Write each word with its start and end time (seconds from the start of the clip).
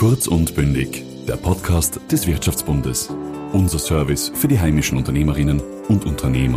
Kurz 0.00 0.26
und 0.28 0.54
bündig, 0.54 1.04
der 1.28 1.36
Podcast 1.36 2.00
des 2.10 2.26
Wirtschaftsbundes. 2.26 3.10
Unser 3.52 3.78
Service 3.78 4.32
für 4.34 4.48
die 4.48 4.58
heimischen 4.58 4.96
Unternehmerinnen 4.96 5.60
und 5.88 6.06
Unternehmer. 6.06 6.56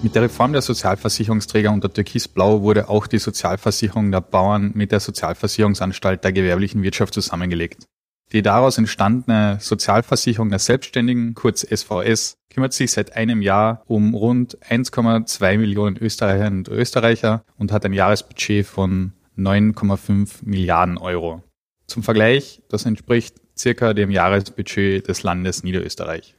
Mit 0.00 0.14
der 0.14 0.22
Reform 0.22 0.52
der 0.52 0.62
Sozialversicherungsträger 0.62 1.72
unter 1.72 1.92
Türkisblau 1.92 2.62
wurde 2.62 2.88
auch 2.88 3.08
die 3.08 3.18
Sozialversicherung 3.18 4.12
der 4.12 4.20
Bauern 4.20 4.70
mit 4.76 4.92
der 4.92 5.00
Sozialversicherungsanstalt 5.00 6.22
der 6.22 6.30
gewerblichen 6.30 6.84
Wirtschaft 6.84 7.12
zusammengelegt. 7.12 7.88
Die 8.32 8.42
daraus 8.42 8.76
entstandene 8.76 9.56
Sozialversicherung 9.60 10.50
der 10.50 10.58
Selbstständigen, 10.58 11.34
kurz 11.34 11.62
SVS, 11.62 12.36
kümmert 12.50 12.74
sich 12.74 12.90
seit 12.90 13.16
einem 13.16 13.40
Jahr 13.40 13.82
um 13.86 14.14
rund 14.14 14.58
1,2 14.68 15.56
Millionen 15.56 15.96
Österreicherinnen 15.96 16.58
und 16.58 16.68
Österreicher 16.68 17.42
und 17.56 17.72
hat 17.72 17.86
ein 17.86 17.94
Jahresbudget 17.94 18.66
von 18.66 19.12
9,5 19.38 20.40
Milliarden 20.42 20.98
Euro. 20.98 21.42
Zum 21.86 22.02
Vergleich, 22.02 22.60
das 22.68 22.84
entspricht 22.84 23.36
circa 23.56 23.94
dem 23.94 24.10
Jahresbudget 24.10 25.08
des 25.08 25.22
Landes 25.22 25.62
Niederösterreich. 25.62 26.34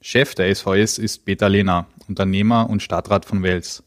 Chef 0.00 0.34
der 0.34 0.54
SVS 0.54 0.98
ist 0.98 1.24
Peter 1.24 1.48
Lehner, 1.48 1.86
Unternehmer 2.08 2.70
und 2.70 2.82
Stadtrat 2.82 3.24
von 3.24 3.42
Wels. 3.42 3.82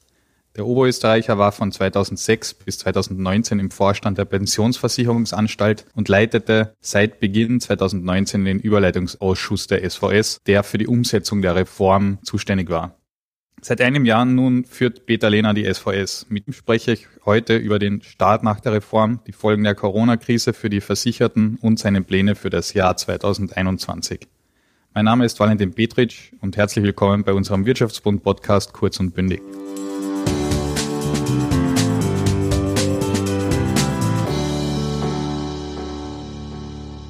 Der 0.55 0.67
Oberösterreicher 0.67 1.39
war 1.39 1.52
von 1.52 1.71
2006 1.71 2.53
bis 2.53 2.77
2019 2.77 3.57
im 3.57 3.71
Vorstand 3.71 4.20
der 4.20 4.25
Pensionsversicherungsanstalt 4.25 5.85
und 5.95 6.09
leitete 6.09 6.76
seit 6.79 7.20
Beginn 7.20 7.59
2019 7.59 8.45
den 8.45 8.59
Überleitungsausschuss 8.59 9.66
der 9.66 9.89
SVS, 9.89 10.41
der 10.45 10.62
für 10.63 10.77
die 10.77 10.85
Umsetzung 10.85 11.41
der 11.41 11.55
Reform 11.55 12.20
zuständig 12.21 12.70
war. 12.70 12.99
Seit 13.62 13.82
einem 13.82 14.05
Jahr 14.05 14.26
nun 14.26 14.65
führt 14.65 15.07
Peter 15.07 15.29
Lehner 15.29 15.55
die 15.55 15.65
SVS. 15.73 16.27
Mit 16.29 16.48
ihm 16.48 16.54
spreche 16.54 16.91
ich 16.91 17.07
heute 17.26 17.55
über 17.57 17.79
den 17.79 18.04
Start 18.04 18.43
nach 18.43 18.60
der 18.60 18.73
Reform, 18.73 19.21
die 19.26 19.32
Folgen 19.32 19.63
der 19.63 19.73
Corona-Krise 19.73 20.54
für 20.54 20.70
die 20.70 20.82
Versicherten 20.82 21.57
und 21.62 21.79
seine 21.79 22.01
Pläne 22.01 22.35
für 22.35 22.51
das 22.51 22.73
Jahr 22.73 22.95
2021. 22.95 24.27
Mein 24.93 25.05
Name 25.05 25.26
ist 25.26 25.40
Valentin 25.40 25.73
Petritsch 25.73 26.34
und 26.41 26.57
herzlich 26.57 26.85
willkommen 26.85 27.23
bei 27.23 27.34
unserem 27.34 27.65
Wirtschaftsbund-Podcast 27.65 28.73
Kurz 28.73 28.99
und 28.99 29.15
Bündig. 29.15 29.41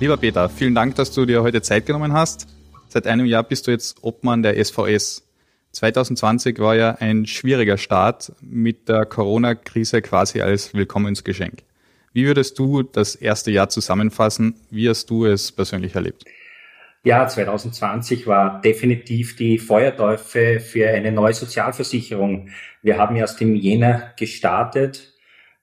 Lieber 0.04 0.18
Peter, 0.18 0.50
vielen 0.50 0.76
Dank, 0.76 0.96
dass 0.96 1.14
du 1.14 1.26
dir 1.26 1.44
heute 1.44 1.62
Zeit 1.62 1.86
genommen 1.86 2.12
hast. 2.12 2.46
Seit 2.90 3.08
einem 3.08 3.26
Jahr 3.26 3.42
bist 3.42 3.68
du 3.68 3.72
jetzt 3.72 4.04
Obmann 4.04 4.44
der 4.44 4.62
SVS. 4.62 5.26
2020 5.72 6.60
war 6.60 6.76
ja 6.76 6.98
ein 7.00 7.26
schwieriger 7.26 7.78
Start 7.78 8.34
mit 8.42 8.90
der 8.90 9.06
Corona-Krise 9.06 10.02
quasi 10.02 10.42
als 10.42 10.74
Willkommensgeschenk. 10.74 11.64
Wie 12.12 12.26
würdest 12.26 12.60
du 12.60 12.84
das 12.84 13.16
erste 13.16 13.52
Jahr 13.52 13.70
zusammenfassen? 13.70 14.56
Wie 14.70 14.90
hast 14.90 15.10
du 15.10 15.26
es 15.26 15.54
persönlich 15.54 15.96
erlebt? 15.96 16.26
Ja, 17.06 17.26
2020 17.26 18.28
war 18.28 18.60
definitiv 18.60 19.38
die 19.38 19.58
Feuerteufe 19.58 20.60
für 20.60 20.90
eine 20.90 21.14
neue 21.14 21.34
Sozialversicherung. 21.34 22.50
Wir 22.82 22.98
haben 22.98 23.16
erst 23.16 23.42
im 23.42 23.56
Jänner 23.56 24.12
gestartet 24.20 25.14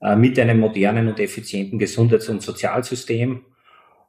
äh, 0.01 0.17
mit 0.17 0.39
einem 0.39 0.61
modernen 0.61 1.09
und 1.09 1.21
effizienten 1.21 1.79
Gesundheits- 1.79 2.31
und 2.31 2.41
Sozialsystem 2.41 3.43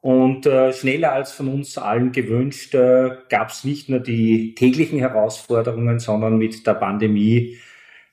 und 0.02 0.48
äh, 0.48 0.74
schneller 0.74 1.14
als 1.14 1.32
von 1.32 1.48
uns 1.48 1.78
allen 1.78 2.12
gewünscht 2.12 2.74
äh, 2.74 3.12
gab 3.30 3.50
es 3.50 3.64
nicht 3.64 3.88
nur 3.88 4.00
die 4.00 4.56
täglichen 4.56 4.98
Herausforderungen, 4.98 6.00
sondern 6.00 6.38
mit 6.40 6.66
der 6.66 6.74
Pandemie 6.74 7.58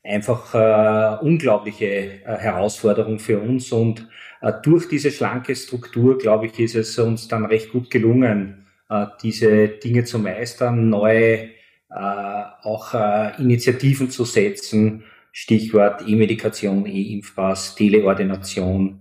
einfach 0.05 0.55
äh, 0.55 1.25
unglaubliche 1.25 1.87
äh, 1.87 2.37
Herausforderungen 2.37 3.19
für 3.19 3.41
uns. 3.41 3.73
Und 3.73 4.07
äh, 4.43 4.53
durch 4.63 4.89
diese 4.89 5.11
schlanke 5.11 5.57
Struktur, 5.57 6.19
glaube 6.19 6.47
ich, 6.47 6.59
ist 6.59 6.75
es 6.75 6.99
uns 6.99 7.27
dann 7.27 7.47
recht 7.47 7.73
gut 7.73 7.91
gelungen, 7.91 8.67
äh, 8.91 9.07
diese 9.23 9.69
Dinge 9.69 10.05
zu 10.05 10.19
meistern, 10.19 10.91
neue 10.91 11.51
auch 11.91 12.93
Initiativen 13.39 14.11
zu 14.11 14.27
setzen. 14.27 15.05
Stichwort 15.33 16.07
E-Medikation, 16.07 16.85
E-Impfpass, 16.85 17.77
Teleordination 17.77 19.01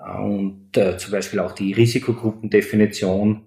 und 0.00 0.76
äh, 0.76 0.96
zum 0.96 1.12
Beispiel 1.12 1.40
auch 1.40 1.52
die 1.52 1.72
Risikogruppendefinition. 1.72 3.46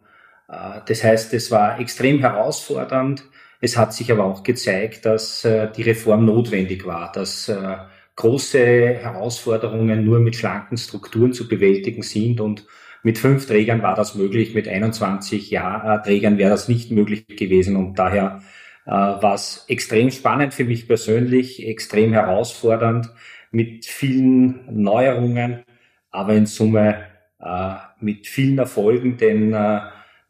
Äh, 0.49 0.81
das 0.85 1.03
heißt, 1.03 1.33
es 1.33 1.51
war 1.51 1.79
extrem 1.79 2.19
herausfordernd. 2.19 3.23
Es 3.59 3.77
hat 3.77 3.93
sich 3.93 4.11
aber 4.11 4.25
auch 4.25 4.43
gezeigt, 4.43 5.05
dass 5.05 5.45
äh, 5.45 5.71
die 5.71 5.83
Reform 5.83 6.25
notwendig 6.25 6.85
war, 6.85 7.11
dass 7.11 7.49
äh, 7.49 7.77
große 8.15 8.59
Herausforderungen 8.59 10.05
nur 10.05 10.19
mit 10.19 10.35
schlanken 10.35 10.77
Strukturen 10.77 11.33
zu 11.33 11.47
bewältigen 11.47 12.03
sind 12.03 12.39
und 12.39 12.65
mit 13.01 13.17
fünf 13.17 13.47
Trägern 13.47 13.81
war 13.81 13.95
das 13.95 14.15
möglich, 14.15 14.53
mit 14.53 14.67
21 14.67 15.49
Jahr, 15.49 15.99
äh, 15.99 16.03
Trägern 16.03 16.37
wäre 16.37 16.51
das 16.51 16.67
nicht 16.67 16.91
möglich 16.91 17.25
gewesen 17.27 17.75
und 17.75 17.97
daher 17.97 18.41
äh, 18.85 18.91
war 18.91 19.33
es 19.33 19.65
extrem 19.67 20.11
spannend 20.11 20.53
für 20.53 20.65
mich 20.65 20.87
persönlich, 20.87 21.67
extrem 21.67 22.13
herausfordernd 22.13 23.09
mit 23.51 23.85
vielen 23.85 24.61
Neuerungen 24.69 25.63
aber 26.13 26.33
in 26.35 26.45
Summe 26.45 27.03
äh, 27.39 27.73
mit 27.99 28.27
vielen 28.27 28.57
Erfolgen, 28.57 29.17
denn 29.17 29.53
äh, 29.53 29.81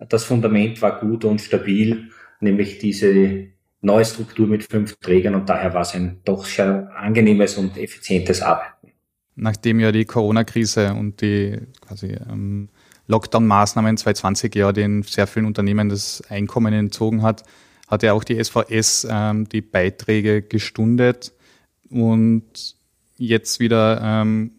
das 0.10 0.24
Fundament 0.24 0.82
war 0.82 1.00
gut 1.00 1.26
und 1.26 1.40
stabil, 1.40 2.10
nämlich 2.40 2.80
diese 2.80 3.48
neue 3.82 4.06
Struktur 4.06 4.48
mit 4.48 4.64
fünf 4.64 4.96
Trägern 4.98 5.36
und 5.36 5.48
daher 5.50 5.74
war 5.74 5.82
es 5.82 5.94
ein 5.94 6.22
doch 6.26 6.46
sehr 6.46 6.90
angenehmes 6.96 7.58
und 7.58 7.78
effizientes 7.78 8.42
Arbeiten. 8.42 8.92
Nachdem 9.36 9.80
ja 9.80 9.92
die 9.92 10.06
Corona-Krise 10.06 10.94
und 10.94 11.22
die 11.22 11.60
quasi 11.82 12.18
ähm, 12.30 12.70
Lockdown-Maßnahmen 13.08 13.98
2020 13.98 14.56
ja 14.56 14.72
den 14.72 15.04
sehr 15.04 15.28
vielen 15.28 15.46
Unternehmen 15.46 15.90
das 15.90 16.24
Einkommen 16.30 16.74
entzogen 16.74 17.24
hat, 17.24 17.44
hat 17.88 18.04
ja 18.04 18.14
auch 18.14 18.24
die 18.24 18.42
SVS 18.42 19.06
ähm, 19.10 19.50
die 19.50 19.62
Beiträge 19.62 20.42
gestundet 20.44 21.34
und 21.90 22.76
jetzt 23.18 23.60
wieder 23.60 24.02
ähm, 24.02 24.52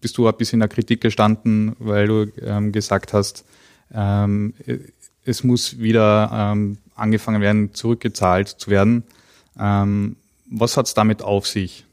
bist 0.00 0.18
du 0.18 0.28
ein 0.28 0.36
bisschen 0.36 0.58
in 0.58 0.60
der 0.60 0.68
Kritik 0.68 1.00
gestanden, 1.00 1.74
weil 1.78 2.06
du 2.06 2.32
ähm, 2.42 2.72
gesagt 2.72 3.12
hast, 3.12 3.44
ähm, 3.92 4.54
es 5.24 5.44
muss 5.44 5.78
wieder 5.78 6.30
ähm, 6.32 6.78
angefangen 6.94 7.40
werden, 7.40 7.74
zurückgezahlt 7.74 8.48
zu 8.48 8.70
werden. 8.70 9.04
Ähm, 9.58 10.16
was 10.50 10.76
hat 10.76 10.86
es 10.86 10.94
damit 10.94 11.22
auf 11.22 11.46
sich? 11.46 11.84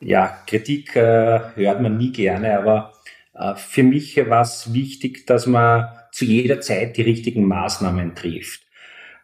Ja, 0.00 0.38
Kritik 0.46 0.94
äh, 0.96 1.40
hört 1.54 1.82
man 1.82 1.98
nie 1.98 2.12
gerne, 2.12 2.58
aber 2.58 2.92
äh, 3.34 3.54
für 3.56 3.82
mich 3.82 4.16
war 4.16 4.42
es 4.42 4.72
wichtig, 4.72 5.26
dass 5.26 5.46
man 5.46 5.88
zu 6.12 6.24
jeder 6.24 6.60
Zeit 6.60 6.96
die 6.96 7.02
richtigen 7.02 7.44
Maßnahmen 7.46 8.14
trifft. 8.14 8.62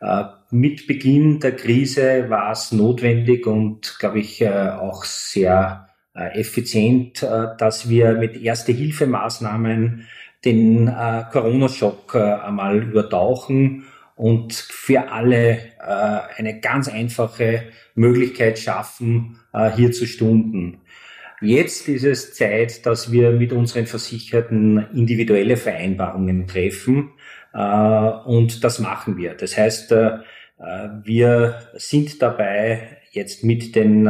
Äh, 0.00 0.24
mit 0.50 0.86
Beginn 0.86 1.40
der 1.40 1.56
Krise 1.56 2.28
war 2.28 2.52
es 2.52 2.72
notwendig 2.72 3.46
und, 3.46 3.96
glaube 3.98 4.20
ich, 4.20 4.40
äh, 4.40 4.70
auch 4.70 5.04
sehr 5.04 5.88
effizient, 6.14 7.22
äh, 7.22 7.48
dass 7.58 7.88
wir 7.88 8.14
mit 8.14 8.40
Erste-Hilfemaßnahmen 8.40 10.06
den 10.44 10.88
äh, 10.88 11.24
Corona-Schock 11.32 12.14
einmal 12.16 12.82
übertauchen 12.82 13.86
und 14.16 14.54
für 14.54 15.10
alle 15.10 15.58
eine 16.36 16.60
ganz 16.60 16.88
einfache 16.88 17.64
Möglichkeit 17.96 18.58
schaffen, 18.58 19.40
hier 19.74 19.90
zu 19.90 20.06
stunden. 20.06 20.82
Jetzt 21.40 21.88
ist 21.88 22.04
es 22.04 22.32
Zeit, 22.34 22.86
dass 22.86 23.10
wir 23.10 23.32
mit 23.32 23.52
unseren 23.52 23.86
Versicherten 23.86 24.86
individuelle 24.94 25.56
Vereinbarungen 25.56 26.46
treffen 26.46 27.10
und 27.52 28.62
das 28.62 28.78
machen 28.78 29.16
wir. 29.16 29.34
Das 29.34 29.58
heißt, 29.58 29.90
wir 31.02 31.58
sind 31.74 32.22
dabei, 32.22 32.98
jetzt 33.10 33.42
mit 33.42 33.74
den 33.74 34.08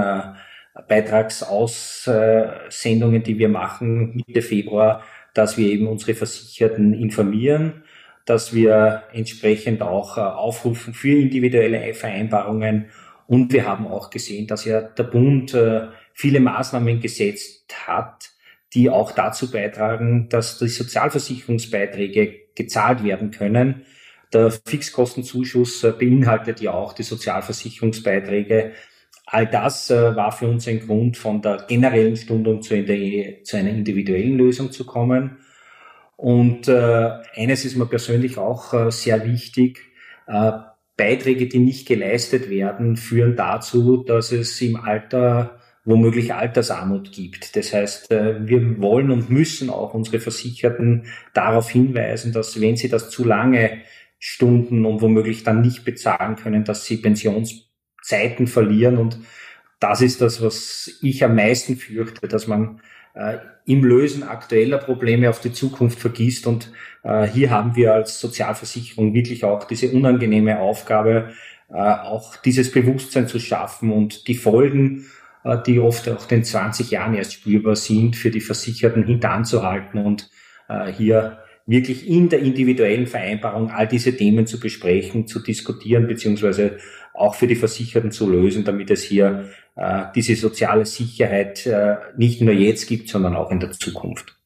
Beitragsaussendungen, 0.88 3.22
die 3.22 3.38
wir 3.38 3.48
machen 3.48 4.16
Mitte 4.16 4.42
Februar, 4.42 5.04
dass 5.32 5.56
wir 5.56 5.68
eben 5.68 5.86
unsere 5.86 6.14
Versicherten 6.14 6.92
informieren, 6.94 7.84
dass 8.24 8.54
wir 8.54 9.04
entsprechend 9.12 9.82
auch 9.82 10.16
äh, 10.16 10.20
aufrufen 10.20 10.94
für 10.94 11.18
individuelle 11.18 11.94
Vereinbarungen. 11.94 12.86
Und 13.26 13.52
wir 13.52 13.66
haben 13.66 13.86
auch 13.86 14.10
gesehen, 14.10 14.46
dass 14.46 14.64
ja 14.64 14.80
der 14.80 15.04
Bund 15.04 15.54
äh, 15.54 15.88
viele 16.12 16.40
Maßnahmen 16.40 17.00
gesetzt 17.00 17.74
hat, 17.86 18.30
die 18.72 18.90
auch 18.90 19.12
dazu 19.12 19.50
beitragen, 19.50 20.28
dass 20.28 20.58
die 20.58 20.68
Sozialversicherungsbeiträge 20.68 22.34
gezahlt 22.54 23.04
werden 23.04 23.30
können. 23.30 23.84
Der 24.32 24.50
Fixkostenzuschuss 24.50 25.84
äh, 25.84 25.92
beinhaltet 25.92 26.60
ja 26.60 26.72
auch 26.72 26.92
die 26.92 27.04
Sozialversicherungsbeiträge 27.04 28.72
All 29.26 29.46
das 29.46 29.90
äh, 29.90 30.16
war 30.16 30.32
für 30.32 30.48
uns 30.48 30.68
ein 30.68 30.80
Grund, 30.80 31.16
von 31.16 31.40
der 31.40 31.64
generellen 31.68 32.16
Stundung 32.16 32.62
zu, 32.62 32.74
zu 33.42 33.56
einer 33.56 33.70
individuellen 33.70 34.36
Lösung 34.36 34.70
zu 34.70 34.84
kommen. 34.84 35.38
Und 36.16 36.68
äh, 36.68 37.10
eines 37.34 37.64
ist 37.64 37.76
mir 37.76 37.86
persönlich 37.86 38.38
auch 38.38 38.74
äh, 38.74 38.90
sehr 38.90 39.24
wichtig. 39.24 39.80
Äh, 40.26 40.52
Beiträge, 40.96 41.48
die 41.48 41.58
nicht 41.58 41.88
geleistet 41.88 42.48
werden, 42.50 42.96
führen 42.96 43.34
dazu, 43.34 44.04
dass 44.04 44.30
es 44.30 44.60
im 44.60 44.76
Alter 44.76 45.58
womöglich 45.84 46.32
Altersarmut 46.32 47.12
gibt. 47.12 47.56
Das 47.56 47.72
heißt, 47.72 48.10
äh, 48.12 48.46
wir 48.46 48.80
wollen 48.80 49.10
und 49.10 49.30
müssen 49.30 49.70
auch 49.70 49.94
unsere 49.94 50.20
Versicherten 50.20 51.06
darauf 51.32 51.70
hinweisen, 51.70 52.32
dass 52.32 52.60
wenn 52.60 52.76
sie 52.76 52.88
das 52.88 53.10
zu 53.10 53.24
lange 53.24 53.82
Stunden 54.18 54.86
und 54.86 55.02
womöglich 55.02 55.42
dann 55.42 55.60
nicht 55.60 55.84
bezahlen 55.84 56.36
können, 56.36 56.64
dass 56.64 56.84
sie 56.86 57.02
Pensionszeiten 58.04 58.46
verlieren. 58.46 58.98
Und 58.98 59.18
das 59.80 60.00
ist 60.00 60.20
das, 60.20 60.42
was 60.42 60.90
ich 61.02 61.24
am 61.24 61.34
meisten 61.34 61.76
fürchte, 61.76 62.28
dass 62.28 62.46
man 62.46 62.80
äh, 63.14 63.38
im 63.66 63.84
Lösen 63.84 64.22
aktueller 64.22 64.78
Probleme 64.78 65.30
auf 65.30 65.40
die 65.40 65.52
Zukunft 65.52 65.98
vergisst. 65.98 66.46
Und 66.46 66.72
äh, 67.02 67.26
hier 67.26 67.50
haben 67.50 67.76
wir 67.76 67.94
als 67.94 68.20
Sozialversicherung 68.20 69.14
wirklich 69.14 69.44
auch 69.44 69.64
diese 69.64 69.90
unangenehme 69.90 70.60
Aufgabe, 70.60 71.30
äh, 71.70 71.74
auch 71.74 72.36
dieses 72.36 72.70
Bewusstsein 72.70 73.28
zu 73.28 73.38
schaffen 73.38 73.90
und 73.90 74.28
die 74.28 74.36
Folgen 74.36 75.06
äh, 75.44 75.58
die 75.66 75.78
oft 75.80 76.08
auch 76.08 76.26
den 76.26 76.44
20 76.44 76.90
Jahren 76.90 77.14
erst 77.14 77.34
spürbar 77.34 77.76
sind, 77.76 78.16
für 78.16 78.30
die 78.30 78.40
Versicherten 78.40 79.04
hintanzuhalten 79.04 80.04
und 80.04 80.30
äh, 80.68 80.90
hier 80.90 81.38
wirklich 81.66 82.08
in 82.08 82.28
der 82.28 82.40
individuellen 82.40 83.06
Vereinbarung 83.06 83.70
all 83.70 83.88
diese 83.88 84.14
Themen 84.14 84.46
zu 84.46 84.60
besprechen, 84.60 85.26
zu 85.26 85.40
diskutieren, 85.40 86.06
beziehungsweise 86.06 86.78
auch 87.14 87.34
für 87.34 87.46
die 87.46 87.56
Versicherten 87.56 88.10
zu 88.10 88.28
lösen, 88.28 88.64
damit 88.64 88.90
es 88.90 89.02
hier 89.02 89.50
äh, 89.76 90.04
diese 90.14 90.34
soziale 90.36 90.84
Sicherheit 90.84 91.68
nicht 92.16 92.40
nur 92.40 92.54
jetzt 92.54 92.86
gibt, 92.86 93.08
sondern 93.08 93.36
auch 93.36 93.50
in 93.50 93.60
der 93.60 93.72
Zukunft. 93.72 94.36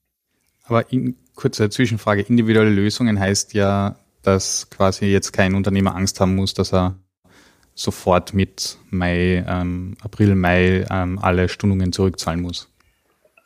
Aber 0.64 0.92
in, 0.92 1.16
kurze 1.34 1.70
Zwischenfrage, 1.70 2.22
individuelle 2.22 2.70
Lösungen 2.70 3.18
heißt 3.18 3.54
ja, 3.54 3.96
dass 4.22 4.68
quasi 4.70 5.06
jetzt 5.06 5.32
kein 5.32 5.54
Unternehmer 5.54 5.94
Angst 5.94 6.20
haben 6.20 6.34
muss, 6.34 6.52
dass 6.52 6.74
er 6.74 6.96
sofort 7.74 8.34
mit 8.34 8.76
Mai, 8.90 9.44
ähm, 9.48 9.96
April, 10.02 10.34
Mai 10.34 10.84
ähm, 10.90 11.18
alle 11.20 11.48
Stundungen 11.48 11.92
zurückzahlen 11.92 12.40
muss? 12.40 12.68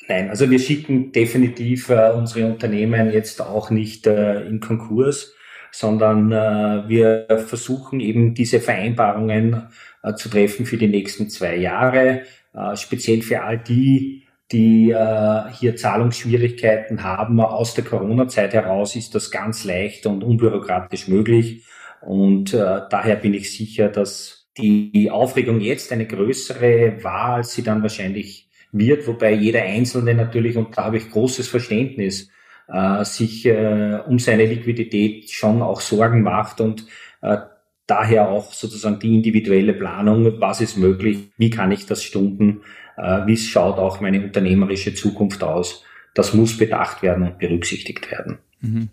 Nein, 0.08 0.30
also 0.30 0.50
wir 0.50 0.58
schicken 0.58 1.12
definitiv 1.12 1.90
äh, 1.90 2.12
unsere 2.12 2.46
Unternehmen 2.46 3.12
jetzt 3.12 3.40
auch 3.40 3.70
nicht 3.70 4.06
äh, 4.06 4.40
in 4.46 4.60
Konkurs, 4.60 5.34
sondern 5.72 6.30
äh, 6.30 6.88
wir 6.88 7.26
versuchen 7.46 7.98
eben 7.98 8.34
diese 8.34 8.60
Vereinbarungen 8.60 9.68
äh, 10.02 10.14
zu 10.14 10.28
treffen 10.28 10.66
für 10.66 10.76
die 10.76 10.86
nächsten 10.86 11.28
zwei 11.30 11.56
Jahre, 11.56 12.22
äh, 12.54 12.76
speziell 12.76 13.22
für 13.22 13.42
all 13.42 13.58
die, 13.58 14.22
die 14.52 14.90
äh, 14.90 15.50
hier 15.58 15.74
Zahlungsschwierigkeiten 15.74 17.02
haben. 17.02 17.40
Aus 17.40 17.74
der 17.74 17.84
Corona-Zeit 17.84 18.52
heraus 18.52 18.94
ist 18.94 19.14
das 19.14 19.30
ganz 19.30 19.64
leicht 19.64 20.06
und 20.06 20.22
unbürokratisch 20.22 21.08
möglich. 21.08 21.64
Und 22.02 22.52
äh, 22.52 22.80
daher 22.90 23.16
bin 23.16 23.32
ich 23.32 23.56
sicher, 23.56 23.88
dass 23.88 24.50
die 24.58 25.10
Aufregung 25.10 25.60
jetzt 25.60 25.90
eine 25.92 26.06
größere 26.06 27.02
war, 27.02 27.36
als 27.36 27.54
sie 27.54 27.62
dann 27.62 27.82
wahrscheinlich 27.82 28.50
wird, 28.72 29.06
wobei 29.06 29.32
jeder 29.32 29.62
Einzelne 29.62 30.14
natürlich, 30.14 30.56
und 30.56 30.76
da 30.76 30.84
habe 30.84 30.98
ich 30.98 31.10
großes 31.10 31.48
Verständnis, 31.48 32.28
äh, 32.72 33.04
sich 33.04 33.46
äh, 33.46 34.00
um 34.06 34.18
seine 34.18 34.46
Liquidität 34.46 35.30
schon 35.30 35.62
auch 35.62 35.80
Sorgen 35.80 36.22
macht 36.22 36.60
und 36.60 36.86
äh, 37.20 37.38
daher 37.86 38.28
auch 38.28 38.52
sozusagen 38.52 38.98
die 38.98 39.14
individuelle 39.14 39.74
Planung, 39.74 40.40
was 40.40 40.60
ist 40.60 40.78
möglich, 40.78 41.30
wie 41.36 41.50
kann 41.50 41.70
ich 41.72 41.86
das 41.86 42.02
stunden, 42.02 42.62
äh, 42.96 43.26
wie 43.26 43.36
schaut 43.36 43.78
auch 43.78 44.00
meine 44.00 44.22
unternehmerische 44.22 44.94
Zukunft 44.94 45.42
aus. 45.42 45.84
Das 46.14 46.34
muss 46.34 46.56
bedacht 46.56 47.02
werden 47.02 47.24
und 47.24 47.38
berücksichtigt 47.38 48.10
werden. 48.10 48.38
Mhm. 48.60 48.88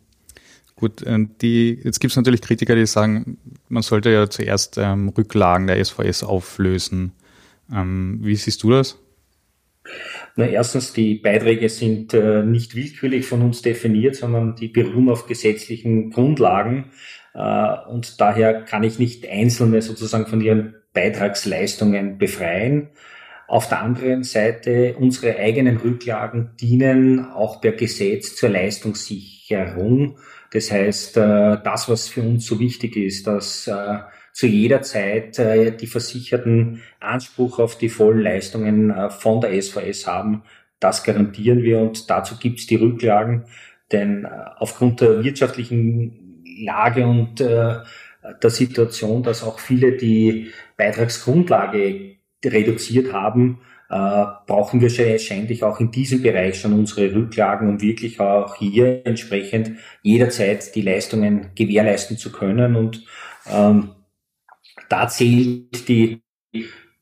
Gut, 0.76 1.02
äh, 1.04 1.18
die, 1.42 1.80
jetzt 1.84 2.00
gibt 2.00 2.12
es 2.12 2.18
natürlich 2.18 2.42
Kritiker, 2.42 2.76
die 2.76 2.86
sagen, 2.86 3.38
man 3.68 3.84
sollte 3.84 4.10
ja 4.12 4.30
zuerst 4.30 4.78
ähm, 4.78 5.10
Rücklagen 5.10 5.68
der 5.68 5.84
SVS 5.84 6.24
auflösen. 6.24 7.14
Ähm, 7.72 8.20
wie 8.22 8.36
siehst 8.36 8.64
du 8.64 8.72
das? 8.72 8.98
Na, 10.36 10.48
erstens, 10.48 10.94
die 10.94 11.16
Beiträge 11.16 11.70
sind 11.70 12.14
äh, 12.14 12.44
nicht 12.44 12.76
willkürlich 12.76 13.26
von 13.26 13.42
uns 13.42 13.62
definiert, 13.62 14.16
sondern 14.16 14.56
die 14.56 14.68
beruhen 14.68 15.10
auf 15.10 15.28
gesetzlichen 15.28 16.12
Grundlagen. 16.12 16.92
Äh, 17.34 17.76
und 17.90 18.20
daher 18.22 18.62
kann 18.62 18.84
ich 18.84 19.00
nicht 19.00 19.28
Einzelne 19.30 19.82
sozusagen 19.82 20.28
von 20.28 20.42
ihren 20.42 20.76
Beitragsleistungen 20.94 22.18
befreien. 22.18 22.90
Auf 23.48 23.68
der 23.68 23.82
anderen 23.82 24.24
Seite, 24.24 24.96
unsere 25.00 25.38
eigenen 25.38 25.78
Rücklagen 25.78 26.52
dienen 26.60 27.26
auch 27.26 27.62
per 27.62 27.72
Gesetz 27.72 28.36
zur 28.36 28.50
Leistungssicherung. 28.50 30.20
Das 30.52 30.72
heißt, 30.72 31.18
äh, 31.18 31.58
das, 31.64 31.90
was 31.90 32.08
für 32.08 32.22
uns 32.22 32.46
so 32.46 32.60
wichtig 32.60 32.96
ist, 32.96 33.26
dass 33.28 33.68
äh, 33.68 34.00
zu 34.34 34.48
jeder 34.48 34.82
Zeit 34.82 35.40
äh, 35.40 35.76
die 35.76 35.88
Versicherten 35.88 36.82
Anspruch 37.00 37.60
auf 37.60 37.78
die 37.78 37.90
vollen 37.90 38.22
Leistungen 38.22 38.94
von 39.10 39.42
der 39.42 39.62
SVS 39.62 40.08
haben, 40.08 40.44
das 40.80 41.04
garantieren 41.04 41.64
wir 41.64 41.80
und 41.80 42.10
dazu 42.10 42.38
gibt 42.38 42.60
es 42.60 42.68
die 42.68 42.76
Rücklagen, 42.76 43.46
denn 43.92 44.26
aufgrund 44.26 45.02
der 45.02 45.24
wirtschaftlichen 45.24 46.44
Lage 46.64 47.06
und 47.06 47.40
der 47.40 47.86
Situation, 48.44 49.24
dass 49.24 49.44
auch 49.44 49.60
viele 49.60 49.98
die 49.98 50.52
Beitragsgrundlage 50.78 52.16
reduziert 52.46 53.12
haben, 53.12 53.60
äh, 53.90 54.26
brauchen 54.46 54.82
wir 54.82 54.96
wahrscheinlich 54.98 55.64
auch 55.64 55.80
in 55.80 55.92
diesem 55.92 56.22
Bereich 56.22 56.60
schon 56.60 56.74
unsere 56.74 57.14
Rücklagen, 57.14 57.68
um 57.68 57.82
wirklich 57.82 58.20
auch 58.20 58.56
hier 58.56 59.02
entsprechend 59.06 59.72
jederzeit 60.04 60.76
die 60.76 60.82
Leistungen 60.82 61.52
gewährleisten 61.56 62.18
zu 62.18 62.32
können. 62.32 62.76
Und 62.76 63.04
ähm, 63.52 63.90
da 64.88 65.08
zählt 65.08 65.88
die 65.88 66.22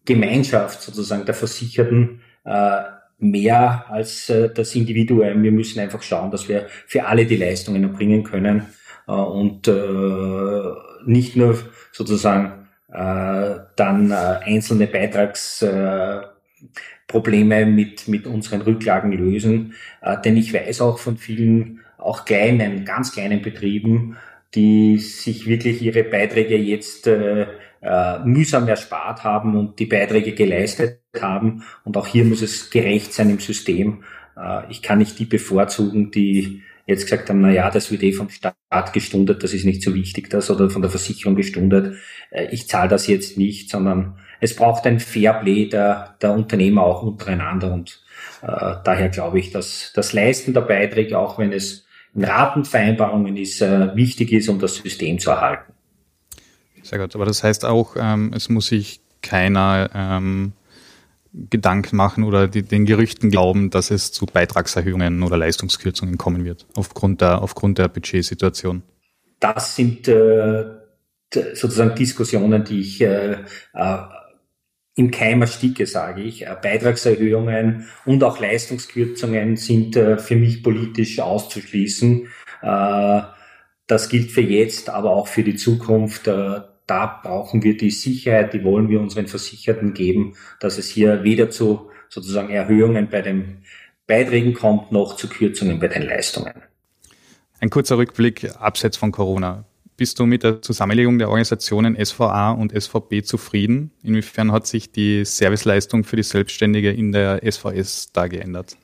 Gemeinschaft 0.06 0.82
sozusagen 0.82 1.26
der 1.26 1.36
Versicherten 1.36 2.22
äh, 2.46 2.82
mehr 3.20 3.86
als 3.90 4.30
äh, 4.30 4.50
das 4.54 4.76
Individuum. 4.76 5.44
Wir 5.44 5.52
müssen 5.52 5.80
einfach 5.80 6.02
schauen, 6.02 6.32
dass 6.32 6.48
wir 6.48 6.68
für 6.86 7.06
alle 7.06 7.26
die 7.26 7.38
Leistungen 7.38 7.84
erbringen 7.84 8.24
können 8.24 8.68
äh, 9.08 9.12
und 9.12 9.70
nicht 11.06 11.36
nur 11.36 11.58
sozusagen 11.92 12.68
dann 12.90 14.12
einzelne 14.12 14.88
Beitrags 14.88 15.62
äh, 15.62 16.22
Probleme 17.06 17.66
mit, 17.66 18.08
mit 18.08 18.26
unseren 18.26 18.62
Rücklagen 18.62 19.12
lösen. 19.12 19.74
Denn 20.24 20.38
ich 20.38 20.54
weiß 20.54 20.82
auch 20.82 20.98
von 20.98 21.18
vielen, 21.18 21.82
auch 21.98 22.24
kleinen, 22.24 22.86
ganz 22.86 23.12
kleinen 23.12 23.42
Betrieben, 23.42 24.16
die 24.56 24.98
sich 24.98 25.48
wirklich 25.48 25.82
ihre 25.82 26.04
Beiträge 26.04 26.58
jetzt 26.58 27.08
äh, 27.08 27.48
äh, 27.82 28.20
mühsam 28.20 28.68
erspart 28.68 29.24
haben 29.24 29.56
und 29.56 29.80
die 29.80 29.86
Beiträge 29.86 30.34
geleistet 30.34 31.02
haben. 31.20 31.64
Und 31.84 31.98
auch 31.98 32.08
hier 32.08 32.26
muss 32.26 32.42
es 32.42 32.70
gerecht 32.70 33.14
sein 33.14 33.30
im 33.30 33.40
System. 33.40 34.04
Äh, 34.36 34.64
ich 34.70 34.82
kann 34.82 35.00
nicht 35.00 35.20
die 35.20 35.26
bevorzugen, 35.26 36.12
die 36.12 36.64
jetzt 36.86 37.04
gesagt 37.04 37.30
haben, 37.30 37.42
na 37.42 37.52
ja, 37.52 37.70
das 37.70 37.92
wird 37.92 38.04
eh 38.04 38.14
vom 38.14 38.30
Staat 38.30 38.94
gestundet, 38.94 39.44
das 39.44 39.54
ist 39.54 39.66
nicht 39.66 39.84
so 39.84 39.94
wichtig, 39.94 40.30
das 40.30 40.50
oder 40.50 40.70
von 40.70 40.82
der 40.82 40.90
Versicherung 40.90 41.36
gestundet. 41.36 41.98
Äh, 42.32 42.48
ich 42.52 42.68
zahle 42.68 42.90
das 42.90 43.08
jetzt 43.08 43.38
nicht, 43.38 43.70
sondern 43.70 44.18
es 44.40 44.56
braucht 44.56 44.86
ein 44.86 45.00
Fairplay 45.00 45.68
der, 45.68 46.16
der 46.22 46.32
Unternehmer 46.32 46.84
auch 46.84 47.04
untereinander 47.04 47.74
und 47.74 48.04
äh, 48.42 48.76
daher 48.84 49.10
glaube 49.10 49.40
ich, 49.40 49.52
dass 49.52 49.92
das 49.96 50.14
Leisten 50.14 50.54
der 50.54 50.62
Beiträge, 50.62 51.18
auch 51.18 51.38
wenn 51.40 51.52
es 51.52 51.87
Ratenvereinbarungen 52.18 53.38
ist, 53.38 53.62
äh, 53.62 53.96
wichtig 53.96 54.32
ist, 54.32 54.50
um 54.50 54.60
das 54.60 54.76
System 54.76 55.20
zu 55.20 55.32
erhalten. 55.32 55.74
Sehr 56.82 57.00
gut, 57.00 57.16
aber 57.16 57.26
das 57.26 57.44
heißt 57.44 57.66
auch, 57.66 57.96
ähm, 57.98 58.32
es 58.36 58.50
muss 58.50 58.68
sich 58.68 59.02
keiner 59.22 59.90
ähm, 59.94 60.54
Gedanken 61.34 61.96
machen 61.98 62.24
oder 62.24 62.48
die, 62.48 62.64
den 62.64 62.86
Gerüchten 62.86 63.30
glauben, 63.30 63.70
dass 63.70 63.92
es 63.92 64.12
zu 64.12 64.26
Beitragserhöhungen 64.26 65.22
oder 65.24 65.38
Leistungskürzungen 65.38 66.18
kommen 66.18 66.46
wird, 66.46 66.66
aufgrund 66.76 67.22
der, 67.22 67.42
aufgrund 67.42 67.78
der 67.78 67.90
Budgetsituation. 67.90 68.84
Das 69.40 69.76
sind 69.76 70.08
äh, 70.08 70.66
sozusagen 71.32 71.96
Diskussionen, 71.96 72.64
die 72.64 72.80
ich 72.80 73.02
äh, 73.02 73.34
äh, 73.74 73.98
im 74.98 75.12
Keim 75.12 75.42
ersticke, 75.42 75.86
sage 75.86 76.24
ich. 76.24 76.46
Äh, 76.46 76.56
Beitragserhöhungen 76.62 77.88
und 78.06 78.24
auch 78.24 78.40
Leistungskürzungen 78.40 79.56
sind 79.56 79.96
äh, 79.96 80.18
für 80.18 80.36
mich 80.36 80.64
politisch 80.64 81.20
auszuschließen. 81.20 82.28
Äh, 82.64 83.22
das 83.86 84.10
gilt 84.10 84.32
für 84.32 84.42
jetzt, 84.42 84.90
aber 84.90 85.12
auch 85.12 85.28
für 85.28 85.44
die 85.44 85.56
Zukunft. 85.56 86.28
Da 86.28 87.22
brauchen 87.24 87.64
wir 87.64 87.78
die 87.78 87.92
Sicherheit, 87.92 88.54
die 88.54 88.64
wollen 88.66 88.90
wir 88.90 89.00
unseren 89.00 89.28
Versicherten 89.28 89.94
geben, 89.94 90.34
dass 90.60 90.78
es 90.78 90.90
hier 90.90 91.24
weder 91.24 91.50
zu 91.50 91.90
sozusagen 92.10 92.50
Erhöhungen 92.50 93.08
bei 93.10 93.22
den 93.22 93.60
Beiträgen 94.06 94.54
kommt, 94.54 94.92
noch 94.92 95.16
zu 95.16 95.30
Kürzungen 95.30 95.80
bei 95.80 95.88
den 95.88 96.02
Leistungen. 96.02 96.54
Ein 97.62 97.70
kurzer 97.70 97.98
Rückblick 97.98 98.52
abseits 98.60 98.98
von 98.98 99.14
Corona. 99.14 99.64
Bist 99.98 100.20
du 100.20 100.28
mit 100.28 100.44
der 100.44 100.62
Zusammenlegung 100.62 101.18
der 101.18 101.28
Organisationen 101.28 101.98
SVA 102.06 102.52
und 102.52 102.72
SVB 102.72 103.24
zufrieden? 103.24 103.90
Inwiefern 104.04 104.52
hat 104.52 104.68
sich 104.68 104.92
die 104.92 105.26
Serviceleistung 105.26 106.04
für 106.04 106.16
die 106.16 106.24
Selbstständige 106.24 106.92
in 106.92 107.12
der 107.12 107.42
SVS 107.44 108.12
da 108.14 108.28
geändert? 108.28 108.78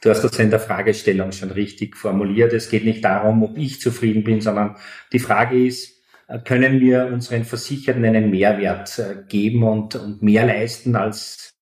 Du 0.00 0.08
hast 0.08 0.22
das 0.22 0.38
in 0.38 0.48
der 0.48 0.60
Fragestellung 0.60 1.32
schon 1.32 1.50
richtig 1.50 1.94
formuliert. 1.94 2.54
Es 2.54 2.70
geht 2.70 2.86
nicht 2.86 3.04
darum, 3.04 3.42
ob 3.42 3.58
ich 3.58 3.82
zufrieden 3.82 4.24
bin, 4.24 4.40
sondern 4.40 4.76
die 5.12 5.18
Frage 5.18 5.66
ist, 5.66 6.00
können 6.46 6.80
wir 6.80 7.06
unseren 7.12 7.44
Versicherten 7.44 8.02
einen 8.06 8.30
Mehrwert 8.30 8.98
äh, 8.98 9.16
geben 9.28 9.62
und, 9.62 9.94
und 9.94 10.22
mehr 10.22 10.46
leisten 10.46 10.96
als 10.96 11.54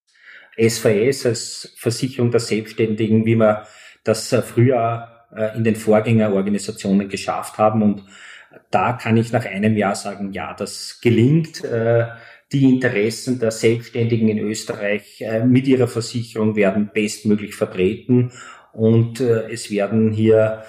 SVS, 0.57 1.27
als 1.27 1.75
Versicherung 1.77 2.31
der 2.31 2.41
Selbstständigen, 2.41 3.27
wie 3.27 3.37
wir 3.37 3.65
das 4.05 4.33
äh, 4.33 4.41
früher 4.41 5.13
in 5.57 5.65
den 5.65 5.75
Vorgängerorganisationen 5.75 7.09
geschafft 7.09 7.59
haben. 7.59 7.83
Und 7.83 8.05
da 8.71 8.93
kann 8.93 9.17
ich 9.17 9.33
nach 9.33 9.45
einem 9.45 9.77
Jahr 9.77 9.95
sagen, 9.95 10.33
ja, 10.33 10.55
das 10.55 11.01
gelingt. 11.03 11.63
Die 12.53 12.65
Interessen 12.65 13.41
der 13.41 13.51
Selbstständigen 13.51 14.29
in 14.29 14.39
Österreich 14.39 15.25
mit 15.45 15.67
ihrer 15.67 15.89
Versicherung 15.89 16.55
werden 16.55 16.91
bestmöglich 16.93 17.55
vertreten 17.55 18.31
und 18.73 19.21
es 19.21 19.71
werden 19.71 20.13
hier 20.13 20.63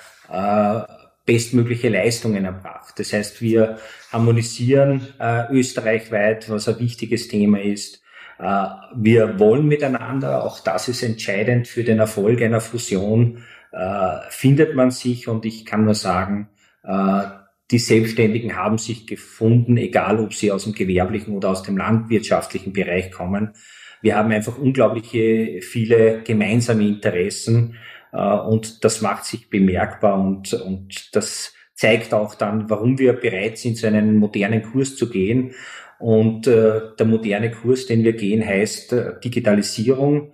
bestmögliche 1.27 1.89
Leistungen 1.89 2.45
erbracht. 2.45 2.97
Das 2.97 3.13
heißt, 3.13 3.41
wir 3.41 3.77
harmonisieren 4.11 5.01
äh, 5.19 5.51
österreichweit, 5.51 6.49
was 6.49 6.67
ein 6.69 6.79
wichtiges 6.79 7.27
Thema 7.27 7.61
ist. 7.61 8.01
Äh, 8.39 8.65
wir 8.95 9.37
wollen 9.37 9.67
miteinander, 9.67 10.43
auch 10.43 10.61
das 10.61 10.87
ist 10.87 11.03
entscheidend 11.03 11.67
für 11.67 11.83
den 11.83 11.99
Erfolg 11.99 12.41
einer 12.41 12.61
Fusion, 12.61 13.43
äh, 13.73 14.17
findet 14.29 14.73
man 14.73 14.89
sich 14.89 15.27
und 15.27 15.45
ich 15.45 15.65
kann 15.65 15.83
nur 15.83 15.95
sagen, 15.95 16.47
äh, 16.83 17.23
die 17.71 17.79
Selbstständigen 17.79 18.55
haben 18.55 18.77
sich 18.77 19.07
gefunden, 19.07 19.77
egal 19.77 20.19
ob 20.19 20.33
sie 20.33 20.51
aus 20.51 20.63
dem 20.63 20.73
gewerblichen 20.73 21.35
oder 21.35 21.49
aus 21.49 21.63
dem 21.63 21.77
landwirtschaftlichen 21.77 22.73
Bereich 22.73 23.11
kommen. 23.11 23.53
Wir 24.01 24.15
haben 24.15 24.31
einfach 24.31 24.57
unglaubliche 24.57 25.61
viele 25.61 26.21
gemeinsame 26.23 26.87
Interessen 26.87 27.75
äh, 28.13 28.17
und 28.19 28.83
das 28.83 29.01
macht 29.01 29.25
sich 29.25 29.49
bemerkbar 29.49 30.19
und, 30.19 30.53
und 30.53 31.15
das 31.15 31.53
zeigt 31.73 32.13
auch 32.13 32.35
dann, 32.35 32.69
warum 32.69 32.97
wir 32.99 33.13
bereit 33.13 33.57
sind, 33.57 33.77
so 33.77 33.87
einen 33.87 34.17
modernen 34.17 34.63
Kurs 34.63 34.95
zu 34.95 35.09
gehen. 35.09 35.51
Und 35.99 36.47
äh, 36.47 36.81
der 36.97 37.05
moderne 37.05 37.51
Kurs, 37.51 37.85
den 37.85 38.03
wir 38.03 38.13
gehen, 38.13 38.45
heißt 38.45 38.93
äh, 38.93 39.19
Digitalisierung, 39.23 40.33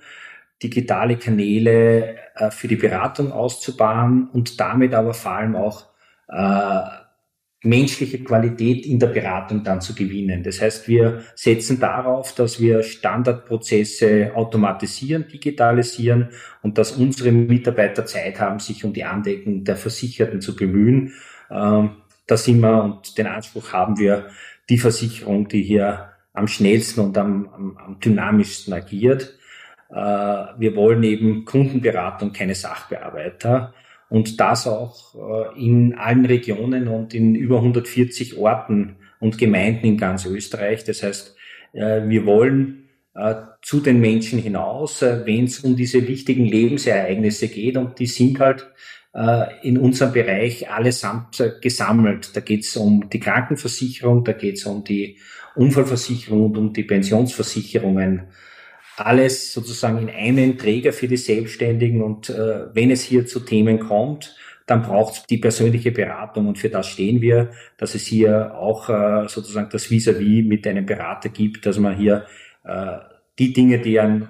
digitale 0.61 1.17
Kanäle 1.17 2.15
äh, 2.35 2.51
für 2.51 2.67
die 2.67 2.75
Beratung 2.75 3.31
auszubauen 3.31 4.29
und 4.31 4.59
damit 4.59 4.93
aber 4.93 5.13
vor 5.13 5.31
allem 5.33 5.55
auch 5.55 5.87
äh, 6.29 7.02
menschliche 7.63 8.21
Qualität 8.21 8.85
in 8.85 8.99
der 8.99 9.07
Beratung 9.07 9.63
dann 9.63 9.79
zu 9.79 9.95
gewinnen. 9.95 10.43
Das 10.43 10.61
heißt, 10.61 10.87
wir 10.87 11.23
setzen 11.33 11.79
darauf, 11.79 12.35
dass 12.35 12.59
wir 12.59 12.83
Standardprozesse 12.83 14.31
automatisieren, 14.35 15.27
digitalisieren 15.27 16.29
und 16.61 16.77
dass 16.77 16.91
unsere 16.91 17.31
Mitarbeiter 17.31 18.05
Zeit 18.05 18.39
haben, 18.39 18.59
sich 18.59 18.83
um 18.83 18.91
die 18.91 19.05
Andecken 19.05 19.63
der 19.63 19.77
Versicherten 19.77 20.41
zu 20.41 20.55
bemühen. 20.55 21.13
Ähm, 21.49 21.91
da 22.27 22.35
sind 22.37 22.59
wir 22.59 22.83
und 22.83 23.17
den 23.17 23.27
Anspruch 23.27 23.71
haben 23.71 23.97
wir, 23.97 24.27
die 24.69 24.77
Versicherung, 24.77 25.47
die 25.47 25.61
hier 25.61 26.09
am 26.33 26.47
schnellsten 26.47 27.01
und 27.01 27.17
am, 27.17 27.49
am, 27.49 27.77
am 27.77 27.99
dynamischsten 27.99 28.73
agiert. 28.73 29.37
Äh, 29.89 29.95
wir 29.95 30.75
wollen 30.75 31.03
eben 31.03 31.45
Kundenberatung, 31.45 32.33
keine 32.33 32.55
Sachbearbeiter 32.55 33.73
und 34.13 34.39
das 34.39 34.67
auch 34.67 35.15
äh, 35.15 35.59
in 35.59 35.95
allen 35.95 36.27
Regionen 36.27 36.87
und 36.87 37.15
in 37.15 37.33
über 37.33 37.57
140 37.57 38.37
Orten 38.37 38.97
und 39.19 39.39
Gemeinden 39.39 39.87
in 39.87 39.97
ganz 39.97 40.27
Österreich. 40.27 40.83
Das 40.83 41.01
heißt, 41.01 41.35
äh, 41.73 42.07
wir 42.07 42.23
wollen 42.27 42.89
äh, 43.15 43.33
zu 43.63 43.79
den 43.79 43.99
Menschen 43.99 44.37
hinaus, 44.37 45.01
wenn 45.01 45.45
es 45.45 45.61
um 45.61 45.75
diese 45.75 46.07
wichtigen 46.07 46.45
Lebensereignisse 46.45 47.47
geht 47.47 47.75
und 47.75 47.97
die 47.97 48.05
sind 48.05 48.39
halt 48.39 48.69
in 49.61 49.77
unserem 49.77 50.11
Bereich 50.11 50.71
allesamt 50.71 51.43
gesammelt. 51.61 52.35
Da 52.35 52.41
geht 52.41 52.61
es 52.61 52.75
um 52.75 53.11
die 53.11 53.19
Krankenversicherung, 53.19 54.23
da 54.23 54.31
geht 54.31 54.55
es 54.55 54.65
um 54.65 54.83
die 54.83 55.19
Unfallversicherung 55.55 56.45
und 56.45 56.57
um 56.57 56.73
die 56.73 56.83
Pensionsversicherungen 56.83 58.23
alles 58.97 59.53
sozusagen 59.53 59.97
in 59.97 60.09
einen 60.09 60.57
Träger 60.57 60.93
für 60.93 61.07
die 61.07 61.17
Selbstständigen. 61.17 62.01
Und 62.01 62.29
äh, 62.29 62.73
wenn 62.73 62.91
es 62.91 63.01
hier 63.03 63.25
zu 63.25 63.39
Themen 63.39 63.79
kommt, 63.79 64.35
dann 64.65 64.81
braucht 64.81 65.13
es 65.13 65.25
die 65.25 65.37
persönliche 65.37 65.91
Beratung 65.91 66.47
und 66.47 66.57
für 66.57 66.69
das 66.69 66.87
stehen 66.87 67.21
wir, 67.21 67.51
dass 67.77 67.95
es 67.95 68.05
hier 68.05 68.55
auch 68.55 68.89
äh, 68.89 69.27
sozusagen 69.27 69.69
das 69.69 69.89
Vis-à-vis 69.89 70.43
-vis 70.43 70.47
mit 70.47 70.65
einem 70.65 70.85
Berater 70.85 71.29
gibt, 71.29 71.65
dass 71.65 71.77
man 71.79 71.97
hier 71.97 72.25
äh, 72.63 72.97
die 73.39 73.51
Dinge, 73.51 73.79
die 73.79 73.99
einen 73.99 74.29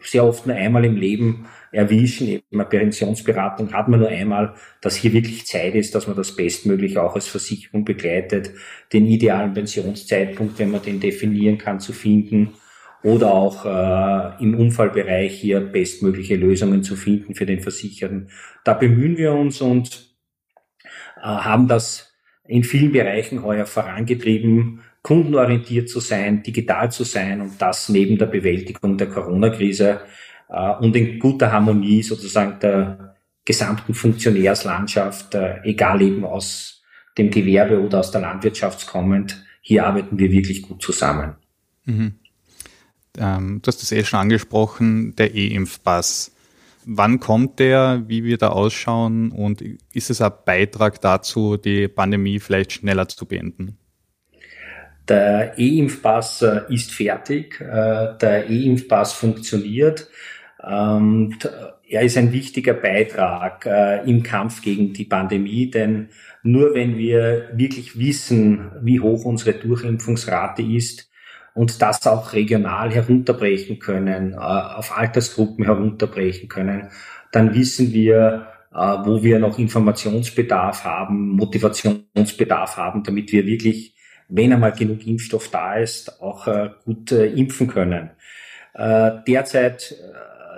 sehr 0.00 0.24
oft 0.24 0.46
nur 0.46 0.56
einmal 0.56 0.84
im 0.84 0.96
Leben 0.96 1.46
erwischen, 1.72 2.28
eben 2.28 2.44
eine 2.52 2.64
Präventionsberatung 2.64 3.72
hat 3.72 3.88
man 3.88 4.00
nur 4.00 4.08
einmal, 4.08 4.54
dass 4.80 4.94
hier 4.94 5.12
wirklich 5.12 5.44
Zeit 5.44 5.74
ist, 5.74 5.94
dass 5.94 6.06
man 6.06 6.16
das 6.16 6.36
bestmöglich 6.36 6.96
auch 6.96 7.16
als 7.16 7.26
Versicherung 7.26 7.84
begleitet, 7.84 8.52
den 8.92 9.06
idealen 9.06 9.52
Pensionszeitpunkt, 9.54 10.58
wenn 10.60 10.70
man 10.70 10.82
den 10.82 11.00
definieren 11.00 11.58
kann, 11.58 11.80
zu 11.80 11.92
finden 11.92 12.54
oder 13.04 13.34
auch 13.34 13.66
äh, 13.66 14.42
im 14.42 14.58
Unfallbereich 14.58 15.38
hier 15.38 15.60
bestmögliche 15.60 16.36
Lösungen 16.36 16.82
zu 16.82 16.96
finden 16.96 17.34
für 17.34 17.44
den 17.44 17.60
Versicherten. 17.60 18.30
Da 18.64 18.72
bemühen 18.72 19.18
wir 19.18 19.34
uns 19.34 19.60
und 19.60 20.16
äh, 21.16 21.20
haben 21.20 21.68
das 21.68 22.14
in 22.46 22.64
vielen 22.64 22.92
Bereichen 22.92 23.42
heuer 23.42 23.66
vorangetrieben, 23.66 24.80
kundenorientiert 25.02 25.90
zu 25.90 26.00
sein, 26.00 26.42
digital 26.42 26.90
zu 26.90 27.04
sein 27.04 27.42
und 27.42 27.60
das 27.60 27.90
neben 27.90 28.16
der 28.16 28.26
Bewältigung 28.26 28.96
der 28.96 29.10
Corona-Krise 29.10 30.00
äh, 30.48 30.70
und 30.76 30.96
in 30.96 31.18
guter 31.18 31.52
Harmonie 31.52 32.02
sozusagen 32.02 32.58
der 32.60 33.16
gesamten 33.44 33.92
Funktionärslandschaft, 33.92 35.34
äh, 35.34 35.60
egal 35.64 36.00
eben 36.00 36.24
aus 36.24 36.82
dem 37.18 37.30
Gewerbe 37.30 37.82
oder 37.82 38.00
aus 38.00 38.10
der 38.10 38.22
Landwirtschaft 38.22 38.86
kommend. 38.86 39.44
Hier 39.60 39.84
arbeiten 39.84 40.18
wir 40.18 40.32
wirklich 40.32 40.62
gut 40.62 40.80
zusammen. 40.80 41.36
Mhm 41.84 42.14
ähm, 43.18 43.60
du 43.62 43.68
hast 43.68 43.82
es 43.82 43.92
eh 43.92 44.04
schon 44.04 44.20
angesprochen, 44.20 45.14
der 45.16 45.34
E-Impfpass. 45.34 46.32
Wann 46.86 47.20
kommt 47.20 47.58
der? 47.60 48.02
Wie 48.06 48.24
wird 48.24 48.42
er 48.42 48.52
ausschauen? 48.52 49.30
Und 49.30 49.62
ist 49.92 50.10
es 50.10 50.20
ein 50.20 50.32
Beitrag 50.44 51.00
dazu, 51.00 51.56
die 51.56 51.88
Pandemie 51.88 52.40
vielleicht 52.40 52.72
schneller 52.72 53.08
zu 53.08 53.26
beenden? 53.26 53.78
Der 55.08 55.58
E-Impfpass 55.58 56.42
äh, 56.42 56.60
ist 56.68 56.92
fertig. 56.92 57.60
Äh, 57.60 58.16
der 58.18 58.48
E-Impfpass 58.48 59.12
funktioniert. 59.12 60.08
Ähm, 60.62 61.36
er 61.88 62.02
ist 62.02 62.16
ein 62.16 62.32
wichtiger 62.32 62.74
Beitrag 62.74 63.66
äh, 63.66 64.08
im 64.08 64.22
Kampf 64.22 64.62
gegen 64.62 64.92
die 64.94 65.04
Pandemie, 65.04 65.70
denn 65.70 66.08
nur 66.42 66.74
wenn 66.74 66.96
wir 66.96 67.50
wirklich 67.54 67.98
wissen, 67.98 68.70
wie 68.82 69.00
hoch 69.00 69.24
unsere 69.24 69.52
Durchimpfungsrate 69.52 70.62
ist, 70.62 71.10
und 71.54 71.80
das 71.80 72.06
auch 72.06 72.32
regional 72.32 72.92
herunterbrechen 72.92 73.78
können, 73.78 74.32
äh, 74.32 74.36
auf 74.36 74.96
Altersgruppen 74.96 75.64
herunterbrechen 75.64 76.48
können, 76.48 76.90
dann 77.32 77.54
wissen 77.54 77.92
wir, 77.92 78.48
äh, 78.72 78.76
wo 78.76 79.22
wir 79.22 79.38
noch 79.38 79.58
Informationsbedarf 79.58 80.84
haben, 80.84 81.30
Motivationsbedarf 81.30 82.76
haben, 82.76 83.04
damit 83.04 83.32
wir 83.32 83.46
wirklich, 83.46 83.94
wenn 84.28 84.52
einmal 84.52 84.72
genug 84.72 85.06
Impfstoff 85.06 85.48
da 85.50 85.76
ist, 85.76 86.20
auch 86.20 86.46
äh, 86.48 86.70
gut 86.84 87.12
impfen 87.12 87.68
können. 87.68 88.10
Derzeit 88.76 89.94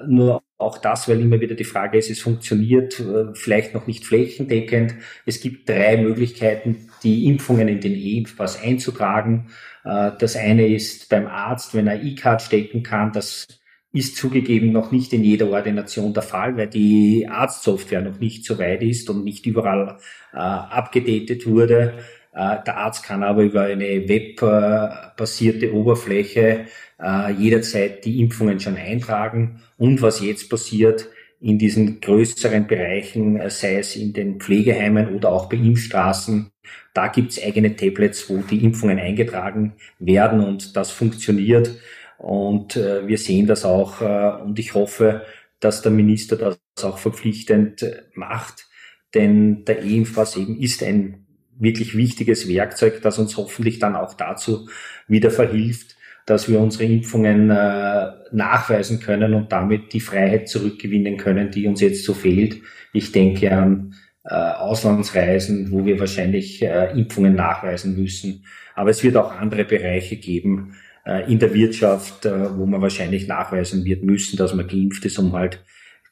nur 0.06 0.42
auch 0.58 0.78
das, 0.78 1.08
weil 1.08 1.20
immer 1.20 1.40
wieder 1.40 1.54
die 1.54 1.64
Frage 1.64 1.98
ist, 1.98 2.10
es 2.10 2.20
funktioniert 2.20 3.02
vielleicht 3.34 3.74
noch 3.74 3.86
nicht 3.86 4.06
flächendeckend. 4.06 4.94
Es 5.26 5.40
gibt 5.40 5.68
drei 5.68 5.98
Möglichkeiten, 5.98 6.88
die 7.02 7.26
Impfungen 7.26 7.68
in 7.68 7.80
den 7.80 7.92
E-Impfpass 7.92 8.62
einzutragen. 8.62 9.48
Äh, 9.84 10.12
das 10.18 10.36
eine 10.36 10.66
ist 10.66 11.08
beim 11.08 11.26
Arzt, 11.26 11.74
wenn 11.74 11.86
er 11.86 12.02
E-Card 12.02 12.42
stecken 12.42 12.82
kann. 12.82 13.12
Das 13.12 13.46
ist 13.92 14.16
zugegeben 14.16 14.72
noch 14.72 14.92
nicht 14.92 15.12
in 15.12 15.24
jeder 15.24 15.48
Ordination 15.50 16.12
der 16.12 16.22
Fall, 16.22 16.56
weil 16.56 16.68
die 16.68 17.26
Arztsoftware 17.30 18.02
noch 18.02 18.18
nicht 18.18 18.44
so 18.44 18.58
weit 18.58 18.82
ist 18.82 19.08
und 19.08 19.24
nicht 19.24 19.46
überall 19.46 19.98
äh, 20.32 20.36
abgedatet 20.36 21.46
wurde. 21.46 21.94
Äh, 22.36 22.62
der 22.66 22.76
Arzt 22.76 23.02
kann 23.02 23.22
aber 23.22 23.42
über 23.42 23.62
eine 23.62 24.06
webbasierte 24.08 25.72
Oberfläche 25.72 26.66
äh, 27.02 27.32
jederzeit 27.32 28.04
die 28.04 28.20
Impfungen 28.20 28.60
schon 28.60 28.76
eintragen. 28.76 29.62
Und 29.78 30.02
was 30.02 30.20
jetzt 30.20 30.50
passiert, 30.50 31.08
in 31.40 31.58
diesen 31.58 32.00
größeren 32.00 32.66
Bereichen, 32.66 33.40
äh, 33.40 33.48
sei 33.48 33.78
es 33.78 33.96
in 33.96 34.12
den 34.12 34.38
Pflegeheimen 34.38 35.14
oder 35.14 35.30
auch 35.30 35.48
bei 35.48 35.56
Impfstraßen, 35.56 36.50
da 36.92 37.08
gibt's 37.08 37.42
eigene 37.42 37.74
Tablets, 37.74 38.28
wo 38.28 38.38
die 38.38 38.62
Impfungen 38.64 38.98
eingetragen 38.98 39.74
werden 39.98 40.40
und 40.40 40.76
das 40.76 40.90
funktioniert. 40.90 41.70
Und 42.18 42.76
wir 42.76 43.18
sehen 43.18 43.46
das 43.46 43.66
auch 43.66 44.00
und 44.42 44.58
ich 44.58 44.72
hoffe, 44.72 45.22
dass 45.60 45.82
der 45.82 45.92
Minister 45.92 46.36
das 46.36 46.58
auch 46.82 46.96
verpflichtend 46.96 47.86
macht, 48.14 48.66
denn 49.14 49.66
der 49.66 49.84
E-Impfpass 49.84 50.36
eben 50.38 50.58
ist 50.58 50.82
ein 50.82 51.25
wirklich 51.58 51.96
wichtiges 51.96 52.48
Werkzeug, 52.48 53.00
das 53.02 53.18
uns 53.18 53.36
hoffentlich 53.36 53.78
dann 53.78 53.96
auch 53.96 54.14
dazu 54.14 54.68
wieder 55.08 55.30
verhilft, 55.30 55.96
dass 56.26 56.48
wir 56.48 56.60
unsere 56.60 56.84
Impfungen 56.84 57.50
äh, 57.50 58.08
nachweisen 58.32 59.00
können 59.00 59.34
und 59.34 59.52
damit 59.52 59.92
die 59.92 60.00
Freiheit 60.00 60.48
zurückgewinnen 60.48 61.16
können, 61.16 61.50
die 61.50 61.66
uns 61.66 61.80
jetzt 61.80 62.04
so 62.04 62.14
fehlt. 62.14 62.60
Ich 62.92 63.12
denke 63.12 63.52
an 63.52 63.94
äh, 64.24 64.34
Auslandsreisen, 64.34 65.70
wo 65.70 65.86
wir 65.86 66.00
wahrscheinlich 66.00 66.62
äh, 66.62 66.90
Impfungen 66.98 67.34
nachweisen 67.34 67.96
müssen. 67.96 68.44
Aber 68.74 68.90
es 68.90 69.04
wird 69.04 69.16
auch 69.16 69.32
andere 69.32 69.64
Bereiche 69.64 70.16
geben 70.16 70.74
äh, 71.04 71.30
in 71.30 71.38
der 71.38 71.54
Wirtschaft, 71.54 72.26
äh, 72.26 72.56
wo 72.56 72.66
man 72.66 72.82
wahrscheinlich 72.82 73.28
nachweisen 73.28 73.84
wird 73.84 74.02
müssen, 74.02 74.36
dass 74.36 74.52
man 74.52 74.66
geimpft 74.66 75.04
ist, 75.04 75.18
um 75.18 75.32
halt 75.32 75.64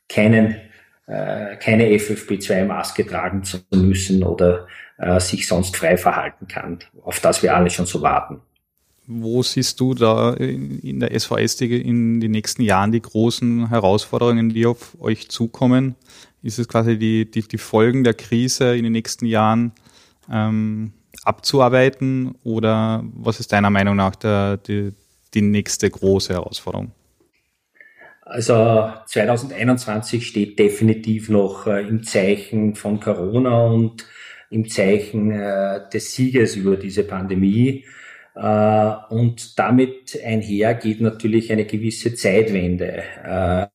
keinen 0.08 0.54
äh, 1.06 1.56
keine 1.56 1.88
FFP2-Maske 1.88 3.06
tragen 3.06 3.42
zu 3.42 3.58
müssen 3.74 4.22
oder 4.22 4.66
äh, 4.98 5.20
sich 5.20 5.46
sonst 5.46 5.76
frei 5.76 5.96
verhalten 5.96 6.46
kann, 6.46 6.78
auf 7.02 7.20
das 7.20 7.42
wir 7.42 7.56
alle 7.56 7.70
schon 7.70 7.86
so 7.86 8.02
warten. 8.02 8.40
Wo 9.06 9.42
siehst 9.42 9.80
du 9.80 9.92
da 9.92 10.32
in 10.32 10.98
der 10.98 11.18
SVS 11.18 11.60
in 11.60 12.20
den 12.20 12.30
nächsten 12.30 12.62
Jahren 12.62 12.90
die 12.90 13.02
großen 13.02 13.68
Herausforderungen, 13.68 14.48
die 14.48 14.64
auf 14.64 14.96
euch 14.98 15.28
zukommen? 15.28 15.94
Ist 16.42 16.58
es 16.58 16.68
quasi 16.68 16.98
die, 16.98 17.30
die, 17.30 17.42
die 17.42 17.58
Folgen 17.58 18.02
der 18.02 18.14
Krise 18.14 18.74
in 18.74 18.82
den 18.82 18.92
nächsten 18.92 19.26
Jahren 19.26 19.72
ähm, 20.32 20.94
abzuarbeiten 21.22 22.34
oder 22.44 23.04
was 23.14 23.40
ist 23.40 23.52
deiner 23.52 23.70
Meinung 23.70 23.96
nach 23.96 24.16
der, 24.16 24.56
die, 24.56 24.92
die 25.34 25.42
nächste 25.42 25.90
große 25.90 26.32
Herausforderung? 26.32 26.92
Also 28.22 28.90
2021 29.06 30.26
steht 30.26 30.58
definitiv 30.58 31.28
noch 31.28 31.66
äh, 31.66 31.86
im 31.86 32.04
Zeichen 32.04 32.74
von 32.74 33.00
Corona 33.00 33.66
und 33.66 34.06
im 34.54 34.68
Zeichen 34.68 35.32
äh, 35.32 35.80
des 35.92 36.14
Sieges 36.14 36.54
über 36.56 36.76
diese 36.76 37.02
Pandemie. 37.02 37.84
Äh, 38.36 38.92
und 39.10 39.58
damit 39.58 40.18
einher 40.24 40.74
geht 40.74 41.00
natürlich 41.00 41.52
eine 41.52 41.64
gewisse 41.64 42.14
Zeitwende. 42.14 43.02
Äh, 43.24 43.66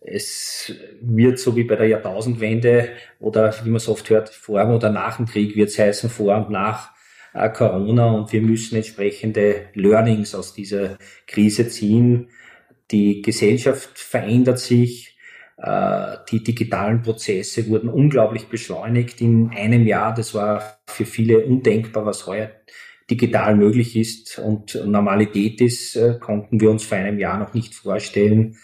es 0.00 0.72
wird 1.00 1.38
so 1.38 1.54
wie 1.54 1.62
bei 1.62 1.76
der 1.76 1.86
Jahrtausendwende 1.86 2.90
oder 3.20 3.54
wie 3.64 3.70
man 3.70 3.78
so 3.78 3.92
oft 3.92 4.10
hört, 4.10 4.28
vor 4.30 4.68
oder 4.68 4.90
nach 4.90 5.16
dem 5.16 5.26
Krieg 5.26 5.54
wird 5.54 5.68
es 5.68 5.78
heißen, 5.78 6.10
vor 6.10 6.36
und 6.36 6.50
nach 6.50 6.90
äh, 7.32 7.48
Corona 7.50 8.10
und 8.10 8.32
wir 8.32 8.42
müssen 8.42 8.76
entsprechende 8.76 9.66
Learnings 9.74 10.34
aus 10.34 10.52
dieser 10.52 10.98
Krise 11.28 11.68
ziehen. 11.68 12.28
Die 12.90 13.22
Gesellschaft 13.22 13.96
verändert 13.98 14.58
sich, 14.58 15.11
die 15.64 16.42
digitalen 16.42 17.02
Prozesse 17.02 17.68
wurden 17.68 17.88
unglaublich 17.88 18.48
beschleunigt 18.48 19.20
in 19.20 19.50
einem 19.50 19.86
Jahr. 19.86 20.12
Das 20.12 20.34
war 20.34 20.80
für 20.88 21.04
viele 21.04 21.38
undenkbar, 21.38 22.04
was 22.04 22.26
heuer 22.26 22.50
digital 23.12 23.56
möglich 23.56 23.96
ist 23.96 24.38
und 24.38 24.74
Normalität 24.86 25.60
ist, 25.60 25.96
äh, 25.96 26.18
konnten 26.18 26.60
wir 26.60 26.70
uns 26.70 26.84
vor 26.84 26.98
einem 26.98 27.18
Jahr 27.18 27.38
noch 27.38 27.54
nicht 27.54 27.74
vorstellen. 27.74 28.56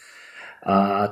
Äh, 0.63 1.09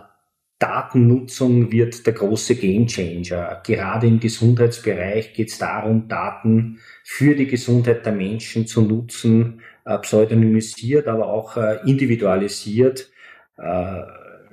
Datennutzung 0.59 1.71
wird 1.71 2.07
der 2.07 2.15
große 2.15 2.57
Gamechanger. 2.57 3.61
Gerade 3.63 4.07
im 4.07 4.21
Gesundheitsbereich 4.21 5.35
geht 5.35 5.51
es 5.51 5.59
darum, 5.59 6.09
Daten 6.09 6.79
für 7.05 7.35
die 7.35 7.47
Gesundheit 7.47 8.07
der 8.07 8.15
Menschen 8.15 8.67
zu 8.67 8.81
nutzen, 8.81 9.61
äh, 9.85 9.99
pseudonymisiert, 9.99 11.09
aber 11.09 11.29
auch 11.29 11.57
individualisiert. 11.85 13.11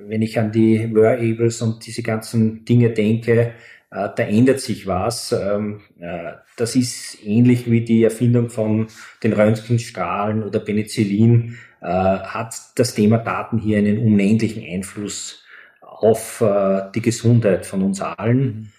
Wenn 0.06 0.22
ich 0.22 0.38
an 0.38 0.52
die 0.52 0.94
Wearables 0.94 1.62
und 1.62 1.86
diese 1.86 2.02
ganzen 2.02 2.64
Dinge 2.64 2.90
denke, 2.90 3.54
äh, 3.94 4.08
da 4.16 4.24
ändert 4.24 4.60
sich 4.60 4.86
was. 4.86 5.32
Ähm, 5.32 5.80
äh, 6.00 6.32
das 6.56 6.74
ist 6.74 7.24
ähnlich 7.24 7.70
wie 7.70 7.82
die 7.82 8.02
Erfindung 8.02 8.50
von 8.50 8.88
den 9.22 9.32
Röntgenstrahlen 9.32 10.42
oder 10.42 10.60
Penicillin, 10.60 11.56
äh, 11.80 11.86
hat 11.86 12.54
das 12.74 12.94
Thema 12.94 13.18
Daten 13.18 13.58
hier 13.58 13.78
einen 13.78 13.98
unendlichen 13.98 14.64
Einfluss 14.64 15.40
auf 15.80 16.44
die 16.94 17.00
Gesundheit 17.00 17.64
von 17.64 17.82
uns 17.82 18.00
allen. 18.00 18.72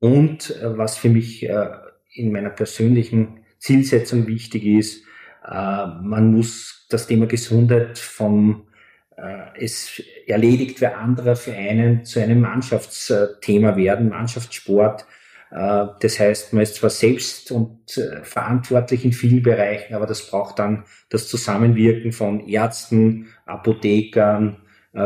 Und 0.00 0.58
was 0.62 0.96
für 0.96 1.10
mich 1.10 1.46
in 1.46 2.32
meiner 2.32 2.48
persönlichen 2.48 3.40
Zielsetzung 3.58 4.26
wichtig 4.26 4.64
ist, 4.64 5.04
man 5.44 6.32
muss 6.32 6.86
das 6.88 7.06
Thema 7.06 7.26
Gesundheit 7.26 7.98
vom 7.98 8.65
es 9.58 10.02
erledigt 10.26 10.80
wer 10.80 10.98
anderer 10.98 11.36
für 11.36 11.52
einen 11.52 12.04
zu 12.04 12.20
einem 12.20 12.40
Mannschaftsthema 12.40 13.76
werden, 13.76 14.10
Mannschaftssport. 14.10 15.06
Äh, 15.50 15.86
das 16.00 16.20
heißt, 16.20 16.52
man 16.52 16.62
ist 16.62 16.76
zwar 16.76 16.90
selbst 16.90 17.50
und 17.50 17.96
äh, 17.96 18.22
verantwortlich 18.22 19.04
in 19.04 19.12
vielen 19.12 19.42
Bereichen, 19.42 19.94
aber 19.94 20.06
das 20.06 20.28
braucht 20.28 20.58
dann 20.58 20.84
das 21.08 21.28
Zusammenwirken 21.28 22.12
von 22.12 22.46
Ärzten, 22.46 23.28
Apothekern, 23.46 24.58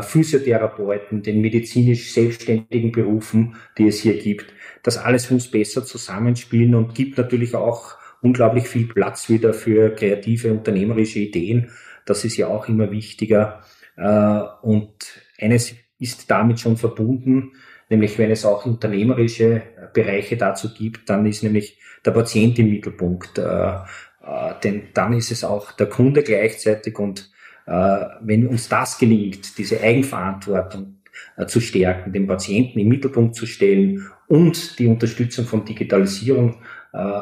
Physiotherapeuten, 0.03 1.25
den 1.25 1.41
medizinisch 1.41 2.13
selbstständigen 2.13 2.93
Berufen, 2.93 3.57
die 3.77 3.89
es 3.89 3.99
hier 3.99 4.17
gibt. 4.23 4.47
Das 4.85 4.99
alles 4.99 5.33
muss 5.33 5.51
besser 5.51 5.85
zusammenspielen 5.85 6.77
und 6.77 6.95
gibt 6.95 7.19
natürlich 7.19 7.57
auch 7.57 7.97
unglaublich 8.23 8.69
viel 8.69 8.87
Platz 8.87 9.29
wieder 9.29 9.53
für 9.53 9.91
kreative 9.91 10.53
unternehmerische 10.53 11.19
Ideen. 11.19 11.73
Das 12.07 12.25
ist 12.25 12.37
ja 12.37 12.47
auch 12.47 12.69
immer 12.69 12.93
wichtiger. 12.93 13.65
Äh, 14.01 14.43
und 14.63 14.95
eines 15.39 15.75
ist 15.99 16.31
damit 16.31 16.61
schon 16.61 16.77
verbunden, 16.77 17.53
nämlich 17.91 18.19
wenn 18.19 18.31
es 18.31 18.47
auch 18.47 18.65
unternehmerische 18.65 19.63
Bereiche 19.93 20.37
dazu 20.37 20.73
gibt, 20.73 21.11
dann 21.11 21.27
ist 21.27 21.43
nämlich 21.43 21.79
der 22.05 22.13
Patient 22.13 22.59
im 22.59 22.71
Mittelpunkt. 22.71 23.37
Äh, 23.39 23.43
äh, 23.43 24.55
denn 24.65 24.85
dann 24.95 25.13
ist 25.13 25.31
es 25.31 25.45
auch 25.45 25.73
der 25.73 25.89
Kunde 25.89 26.23
gleichzeitig 26.23 26.99
und 26.99 27.31
wenn 27.67 28.49
uns 28.49 28.69
das 28.69 28.99
gelingt, 28.99 29.57
diese 29.57 29.81
Eigenverantwortung 29.81 31.03
zu 31.47 31.61
stärken, 31.61 32.13
den 32.13 32.27
Patienten 32.27 32.81
im 32.81 32.89
Mittelpunkt 32.89 33.37
zu 33.37 33.47
stellen 33.47 34.09
und 34.27 34.77
die 34.81 34.89
Unterstützung 34.89 35.45
von 35.45 35.65
Digitalisierung 35.65 36.63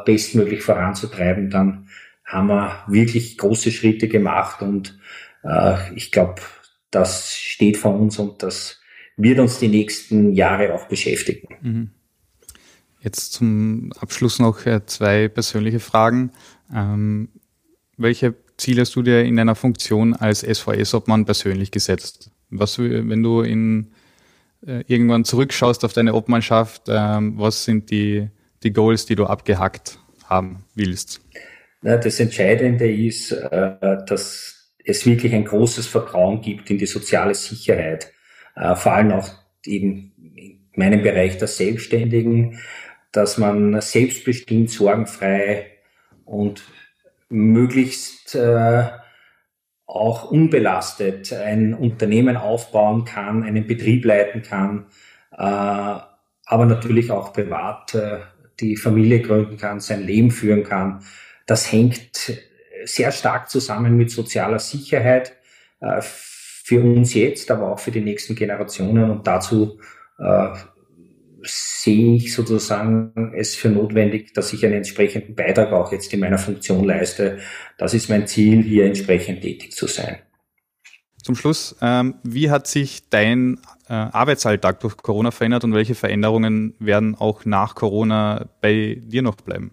bestmöglich 0.06 0.62
voranzutreiben, 0.62 1.50
dann 1.50 1.88
haben 2.24 2.46
wir 2.46 2.82
wirklich 2.86 3.36
große 3.36 3.70
Schritte 3.70 4.08
gemacht 4.08 4.62
und 4.62 4.98
ich 5.94 6.12
glaube, 6.12 6.40
das 6.90 7.36
steht 7.36 7.76
vor 7.76 7.94
uns 7.94 8.18
und 8.18 8.42
das 8.42 8.80
wird 9.16 9.38
uns 9.38 9.58
die 9.58 9.68
nächsten 9.68 10.32
Jahre 10.32 10.74
auch 10.74 10.86
beschäftigen. 10.86 11.48
Mhm. 11.60 11.90
Jetzt 13.00 13.32
zum 13.32 13.92
Abschluss 14.00 14.38
noch 14.38 14.66
äh, 14.66 14.84
zwei 14.86 15.28
persönliche 15.28 15.80
Fragen. 15.80 16.32
Ähm, 16.74 17.28
welche 17.96 18.34
Ziele 18.56 18.82
hast 18.82 18.94
du 18.96 19.02
dir 19.02 19.24
in 19.24 19.36
deiner 19.36 19.54
Funktion 19.54 20.14
als 20.14 20.40
SVS-Obmann 20.40 21.24
persönlich 21.24 21.70
gesetzt? 21.70 22.30
Was, 22.50 22.78
wenn 22.78 23.22
du 23.22 23.42
in, 23.42 23.92
äh, 24.66 24.82
irgendwann 24.86 25.24
zurückschaust 25.24 25.84
auf 25.84 25.92
deine 25.92 26.14
Obmannschaft, 26.14 26.82
ähm, 26.88 27.34
was 27.38 27.64
sind 27.64 27.90
die, 27.90 28.28
die 28.62 28.72
Goals, 28.72 29.06
die 29.06 29.14
du 29.14 29.26
abgehackt 29.26 29.98
haben 30.24 30.64
willst? 30.74 31.20
Na, 31.82 31.96
das 31.96 32.18
Entscheidende 32.18 32.90
ist, 32.90 33.30
äh, 33.30 33.98
dass 34.06 34.57
es 34.88 35.04
wirklich 35.04 35.34
ein 35.34 35.44
großes 35.44 35.86
Vertrauen 35.86 36.40
gibt 36.40 36.70
in 36.70 36.78
die 36.78 36.86
soziale 36.86 37.34
Sicherheit, 37.34 38.10
äh, 38.56 38.74
vor 38.74 38.92
allem 38.92 39.12
auch 39.12 39.28
eben 39.66 40.12
in 40.34 40.70
meinem 40.74 41.02
Bereich 41.02 41.36
der 41.36 41.48
Selbstständigen, 41.48 42.58
dass 43.12 43.36
man 43.36 43.80
selbstbestimmt, 43.82 44.70
sorgenfrei 44.70 45.66
und 46.24 46.62
möglichst 47.28 48.34
äh, 48.34 48.84
auch 49.84 50.30
unbelastet 50.30 51.32
ein 51.34 51.74
Unternehmen 51.74 52.36
aufbauen 52.36 53.04
kann, 53.04 53.42
einen 53.42 53.66
Betrieb 53.66 54.06
leiten 54.06 54.42
kann, 54.42 54.86
äh, 55.32 55.36
aber 55.36 56.64
natürlich 56.64 57.10
auch 57.10 57.34
privat 57.34 57.94
äh, 57.94 58.20
die 58.60 58.76
Familie 58.76 59.20
gründen 59.20 59.58
kann, 59.58 59.80
sein 59.80 60.02
Leben 60.02 60.30
führen 60.30 60.64
kann. 60.64 61.04
Das 61.46 61.70
hängt 61.70 62.32
sehr 62.84 63.12
stark 63.12 63.50
zusammen 63.50 63.96
mit 63.96 64.10
sozialer 64.10 64.58
Sicherheit 64.58 65.32
äh, 65.80 66.00
für 66.00 66.82
uns 66.82 67.14
jetzt, 67.14 67.50
aber 67.50 67.72
auch 67.72 67.78
für 67.78 67.90
die 67.90 68.00
nächsten 68.00 68.34
Generationen. 68.34 69.10
Und 69.10 69.26
dazu 69.26 69.78
äh, 70.18 70.48
sehe 71.42 72.16
ich 72.16 72.34
sozusagen 72.34 73.32
es 73.34 73.54
für 73.54 73.68
notwendig, 73.68 74.34
dass 74.34 74.52
ich 74.52 74.64
einen 74.64 74.74
entsprechenden 74.74 75.34
Beitrag 75.34 75.72
auch 75.72 75.92
jetzt 75.92 76.12
in 76.12 76.20
meiner 76.20 76.38
Funktion 76.38 76.84
leiste. 76.84 77.38
Das 77.78 77.94
ist 77.94 78.10
mein 78.10 78.26
Ziel, 78.26 78.62
hier 78.62 78.84
entsprechend 78.84 79.42
tätig 79.42 79.72
zu 79.72 79.86
sein. 79.86 80.18
Zum 81.22 81.34
Schluss, 81.34 81.76
ähm, 81.82 82.14
wie 82.22 82.50
hat 82.50 82.66
sich 82.66 83.08
dein 83.10 83.60
äh, 83.88 83.92
Arbeitsalltag 83.92 84.80
durch 84.80 84.96
Corona 84.96 85.30
verändert 85.30 85.64
und 85.64 85.74
welche 85.74 85.94
Veränderungen 85.94 86.74
werden 86.78 87.14
auch 87.14 87.44
nach 87.44 87.74
Corona 87.74 88.46
bei 88.60 89.00
dir 89.04 89.22
noch 89.22 89.36
bleiben? 89.36 89.72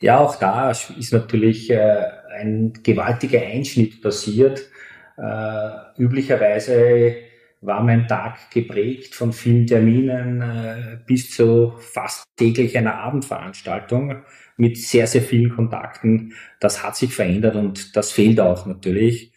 Ja, 0.00 0.18
auch 0.18 0.36
da 0.36 0.70
ist 0.70 1.12
natürlich 1.12 1.70
äh, 1.70 2.02
ein 2.40 2.72
gewaltiger 2.82 3.40
Einschnitt 3.40 4.02
passiert. 4.02 4.68
Äh, 5.16 6.02
üblicherweise 6.02 7.16
war 7.60 7.82
mein 7.82 8.08
Tag 8.08 8.50
geprägt 8.50 9.14
von 9.14 9.32
vielen 9.32 9.66
Terminen 9.66 10.40
äh, 10.40 10.98
bis 11.06 11.30
zu 11.30 11.74
fast 11.78 12.24
täglich 12.36 12.76
einer 12.76 12.94
Abendveranstaltung 12.94 14.22
mit 14.56 14.78
sehr, 14.78 15.06
sehr 15.06 15.22
vielen 15.22 15.54
Kontakten. 15.54 16.32
Das 16.58 16.82
hat 16.82 16.96
sich 16.96 17.14
verändert 17.14 17.56
und 17.56 17.96
das 17.96 18.12
fehlt 18.12 18.40
auch 18.40 18.66
natürlich. 18.66 19.32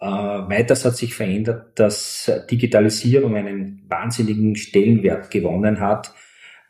Äh, 0.00 0.06
weiters 0.06 0.84
hat 0.84 0.96
sich 0.96 1.14
verändert, 1.14 1.78
dass 1.78 2.30
Digitalisierung 2.50 3.36
einen 3.36 3.84
wahnsinnigen 3.88 4.56
Stellenwert 4.56 5.30
gewonnen 5.30 5.80
hat 5.80 6.14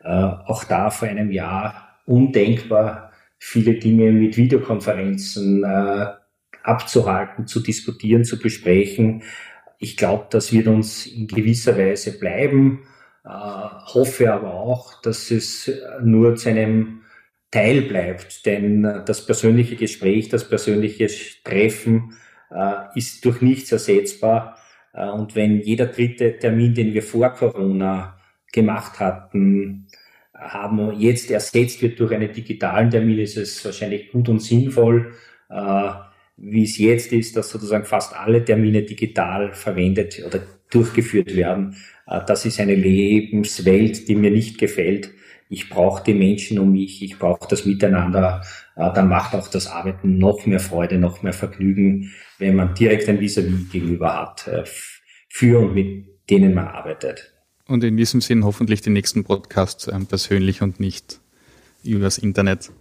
auch 0.01 0.63
da 0.63 0.89
vor 0.89 1.09
einem 1.09 1.29
Jahr 1.29 1.99
undenkbar, 2.05 3.08
viele 3.39 3.75
Dinge 3.75 4.11
mit 4.11 4.37
Videokonferenzen 4.37 5.63
abzuhalten, 6.63 7.47
zu 7.47 7.61
diskutieren, 7.61 8.23
zu 8.23 8.39
besprechen. 8.39 9.23
Ich 9.79 9.97
glaube, 9.97 10.27
das 10.29 10.51
wird 10.51 10.67
uns 10.67 11.05
in 11.05 11.27
gewisser 11.27 11.77
Weise 11.77 12.19
bleiben. 12.19 12.83
Äh, 13.25 13.29
hoffe 13.29 14.31
aber 14.31 14.53
auch, 14.53 15.01
dass 15.01 15.31
es 15.31 15.71
nur 16.01 16.35
zu 16.35 16.49
einem 16.49 17.01
Teil 17.51 17.81
bleibt, 17.81 18.45
denn 18.45 18.83
das 19.05 19.25
persönliche 19.25 19.75
Gespräch, 19.75 20.29
das 20.29 20.47
persönliche 20.47 21.07
Treffen 21.43 22.13
äh, 22.51 22.97
ist 22.97 23.25
durch 23.25 23.41
nichts 23.41 23.71
ersetzbar. 23.71 24.57
Äh, 24.93 25.09
und 25.09 25.35
wenn 25.35 25.61
jeder 25.61 25.87
dritte 25.87 26.37
Termin, 26.37 26.73
den 26.73 26.93
wir 26.93 27.03
vor 27.03 27.29
Corona 27.29 28.19
gemacht 28.51 28.99
hatten, 28.99 29.87
haben 30.39 30.99
jetzt 30.99 31.31
ersetzt 31.31 31.81
wird 31.81 31.99
durch 31.99 32.13
einen 32.13 32.31
digitalen 32.31 32.89
Termin, 32.89 33.19
ist 33.19 33.37
es 33.37 33.63
wahrscheinlich 33.65 34.11
gut 34.11 34.29
und 34.29 34.39
sinnvoll. 34.39 35.13
Äh, 35.49 35.91
wie 36.41 36.63
es 36.63 36.77
jetzt 36.77 37.11
ist, 37.11 37.35
dass 37.35 37.49
sozusagen 37.49 37.85
fast 37.85 38.15
alle 38.15 38.43
Termine 38.43 38.83
digital 38.83 39.53
verwendet 39.53 40.23
oder 40.25 40.41
durchgeführt 40.69 41.35
werden. 41.35 41.75
Äh, 42.07 42.21
das 42.25 42.45
ist 42.45 42.59
eine 42.59 42.75
Lebenswelt, 42.75 44.07
die 44.07 44.15
mir 44.15 44.31
nicht 44.31 44.57
gefällt. 44.57 45.11
Ich 45.49 45.69
brauche 45.69 46.03
die 46.03 46.13
Menschen 46.13 46.59
um 46.59 46.71
mich, 46.71 47.01
ich 47.01 47.17
brauche 47.17 47.47
das 47.49 47.65
Miteinander. 47.65 48.41
Äh, 48.75 48.93
dann 48.93 49.09
macht 49.09 49.33
auch 49.33 49.47
das 49.47 49.67
Arbeiten 49.67 50.17
noch 50.17 50.45
mehr 50.45 50.59
Freude, 50.59 50.97
noch 50.97 51.23
mehr 51.23 51.33
Vergnügen, 51.33 52.11
wenn 52.37 52.55
man 52.55 52.75
direkt 52.75 53.09
ein 53.09 53.19
vis 53.19 53.35
gegenüber 53.71 54.21
hat, 54.21 54.47
äh, 54.47 54.63
für 55.27 55.59
und 55.59 55.73
mit 55.73 56.05
denen 56.29 56.53
man 56.53 56.67
arbeitet. 56.67 57.33
Und 57.69 57.83
in 57.83 57.95
diesem 57.95 58.19
Sinn 58.19 58.43
hoffentlich 58.43 58.81
die 58.81 58.89
nächsten 58.89 59.23
Podcasts 59.23 59.87
ähm, 59.87 60.07
persönlich 60.07 60.61
und 60.61 60.79
nicht 60.79 61.19
übers 61.83 62.17
Internet. 62.17 62.71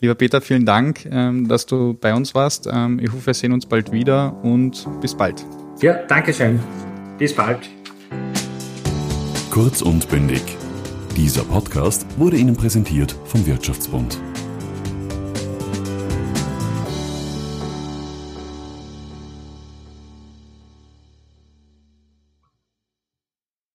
Lieber 0.00 0.16
Peter, 0.16 0.40
vielen 0.40 0.66
Dank, 0.66 1.06
ähm, 1.10 1.48
dass 1.48 1.66
du 1.66 1.94
bei 1.94 2.12
uns 2.12 2.34
warst. 2.34 2.68
Ähm, 2.70 2.98
ich 2.98 3.12
hoffe, 3.12 3.26
wir 3.26 3.34
sehen 3.34 3.52
uns 3.52 3.64
bald 3.64 3.92
wieder 3.92 4.36
und 4.42 4.86
bis 5.00 5.14
bald. 5.14 5.44
Ja, 5.80 5.94
danke 6.08 6.34
schön. 6.34 6.60
Bis 7.16 7.32
bald. 7.32 7.70
Kurz 9.50 9.82
und 9.82 10.08
bündig. 10.08 10.42
Dieser 11.16 11.44
Podcast 11.44 12.06
wurde 12.18 12.36
Ihnen 12.36 12.56
präsentiert 12.56 13.16
vom 13.26 13.46
Wirtschaftsbund. 13.46 14.18